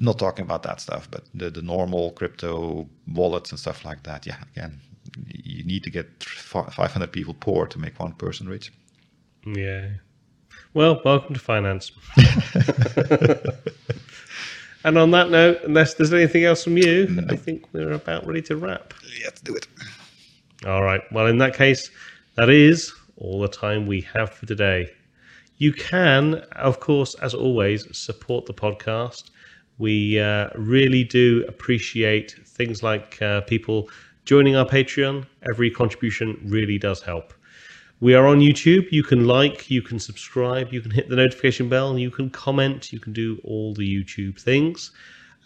not 0.00 0.18
talking 0.18 0.44
about 0.44 0.62
that 0.62 0.80
stuff, 0.80 1.08
but 1.10 1.24
the, 1.34 1.50
the 1.50 1.62
normal 1.62 2.12
crypto 2.12 2.88
wallets 3.08 3.50
and 3.50 3.58
stuff 3.58 3.84
like 3.84 4.02
that. 4.04 4.26
Yeah, 4.26 4.36
again, 4.54 4.80
you 5.26 5.64
need 5.64 5.84
to 5.84 5.90
get 5.90 6.22
500 6.22 7.12
people 7.12 7.34
poor 7.34 7.66
to 7.66 7.78
make 7.78 8.00
one 8.00 8.12
person 8.14 8.48
rich. 8.48 8.72
Yeah. 9.44 9.88
Well, 10.72 11.00
welcome 11.04 11.34
to 11.34 11.40
finance. 11.40 11.92
and 14.84 14.96
on 14.96 15.10
that 15.10 15.30
note, 15.30 15.58
unless 15.64 15.94
there's 15.94 16.12
anything 16.12 16.44
else 16.44 16.64
from 16.64 16.76
you, 16.78 17.24
I 17.28 17.36
think 17.36 17.66
we're 17.72 17.92
about 17.92 18.26
ready 18.26 18.42
to 18.42 18.56
wrap. 18.56 18.94
Yeah, 19.18 19.26
let's 19.26 19.40
do 19.40 19.54
it. 19.54 19.66
All 20.66 20.82
right. 20.82 21.00
Well, 21.10 21.26
in 21.26 21.38
that 21.38 21.54
case, 21.54 21.90
that 22.34 22.50
is 22.50 22.92
all 23.16 23.40
the 23.40 23.48
time 23.48 23.86
we 23.86 24.02
have 24.02 24.30
for 24.30 24.46
today. 24.46 24.90
You 25.56 25.72
can, 25.72 26.34
of 26.56 26.80
course, 26.80 27.14
as 27.16 27.34
always, 27.34 27.86
support 27.96 28.46
the 28.46 28.54
podcast. 28.54 29.30
We 29.78 30.18
uh, 30.18 30.48
really 30.56 31.04
do 31.04 31.44
appreciate 31.48 32.34
things 32.46 32.82
like 32.82 33.20
uh, 33.22 33.40
people 33.42 33.88
joining 34.26 34.56
our 34.56 34.66
Patreon. 34.66 35.26
Every 35.50 35.70
contribution 35.70 36.38
really 36.44 36.78
does 36.78 37.00
help. 37.00 37.32
We 38.00 38.14
are 38.14 38.26
on 38.26 38.40
YouTube. 38.40 38.90
You 38.92 39.02
can 39.02 39.26
like, 39.26 39.70
you 39.70 39.82
can 39.82 39.98
subscribe, 39.98 40.72
you 40.72 40.80
can 40.80 40.90
hit 40.90 41.08
the 41.08 41.16
notification 41.16 41.68
bell, 41.68 41.98
you 41.98 42.10
can 42.10 42.30
comment, 42.30 42.92
you 42.92 43.00
can 43.00 43.12
do 43.12 43.38
all 43.44 43.74
the 43.74 43.86
YouTube 43.86 44.40
things. 44.40 44.92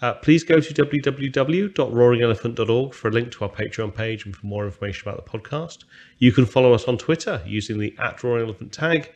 Uh, 0.05 0.13
please 0.13 0.45
go 0.45 0.61
to 0.61 0.75
www.roaringelephant.org 0.75 2.93
for 2.93 3.09
a 3.09 3.11
link 3.11 3.33
to 3.33 3.43
our 3.43 3.51
Patreon 3.51 3.95
page 3.95 4.27
and 4.27 4.37
for 4.37 4.47
more 4.47 4.67
information 4.67 5.09
about 5.09 5.25
the 5.25 5.31
podcast. 5.31 5.85
You 6.19 6.31
can 6.31 6.45
follow 6.45 6.75
us 6.75 6.85
on 6.85 6.99
Twitter 6.99 7.41
using 7.47 7.79
the 7.79 7.97
at 7.99 8.23
Roaring 8.23 8.45
Elephant 8.45 8.71
tag, 8.71 9.11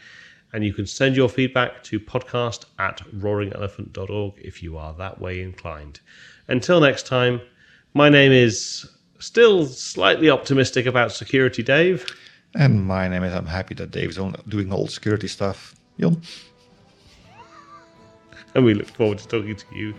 and 0.54 0.64
you 0.64 0.72
can 0.72 0.86
send 0.86 1.14
your 1.14 1.28
feedback 1.28 1.84
to 1.84 2.00
podcast 2.00 2.64
at 2.78 3.02
roaringelephant.org 3.14 4.32
if 4.38 4.62
you 4.62 4.78
are 4.78 4.94
that 4.94 5.20
way 5.20 5.42
inclined. 5.42 6.00
Until 6.48 6.80
next 6.80 7.06
time, 7.06 7.42
my 7.92 8.08
name 8.08 8.32
is 8.32 8.90
still 9.18 9.66
slightly 9.66 10.30
optimistic 10.30 10.86
about 10.86 11.12
security, 11.12 11.62
Dave. 11.62 12.06
And 12.54 12.82
my 12.82 13.08
name 13.08 13.24
is, 13.24 13.34
I'm 13.34 13.44
happy 13.44 13.74
that 13.74 13.90
Dave's 13.90 14.16
on- 14.16 14.36
doing 14.48 14.72
all 14.72 14.86
security 14.86 15.28
stuff. 15.28 15.74
Jon. 16.00 16.22
And 18.54 18.64
we 18.64 18.72
look 18.72 18.88
forward 18.88 19.18
to 19.18 19.28
talking 19.28 19.54
to 19.54 19.66
you 19.76 19.94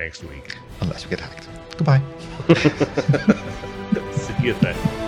next 0.00 0.24
week. 0.24 0.56
Unless 0.80 1.04
we 1.04 1.10
get 1.10 1.20
hacked. 1.20 1.46
Goodbye. 1.76 2.00
See 4.12 4.34
you 4.42 4.54
then. 4.54 4.99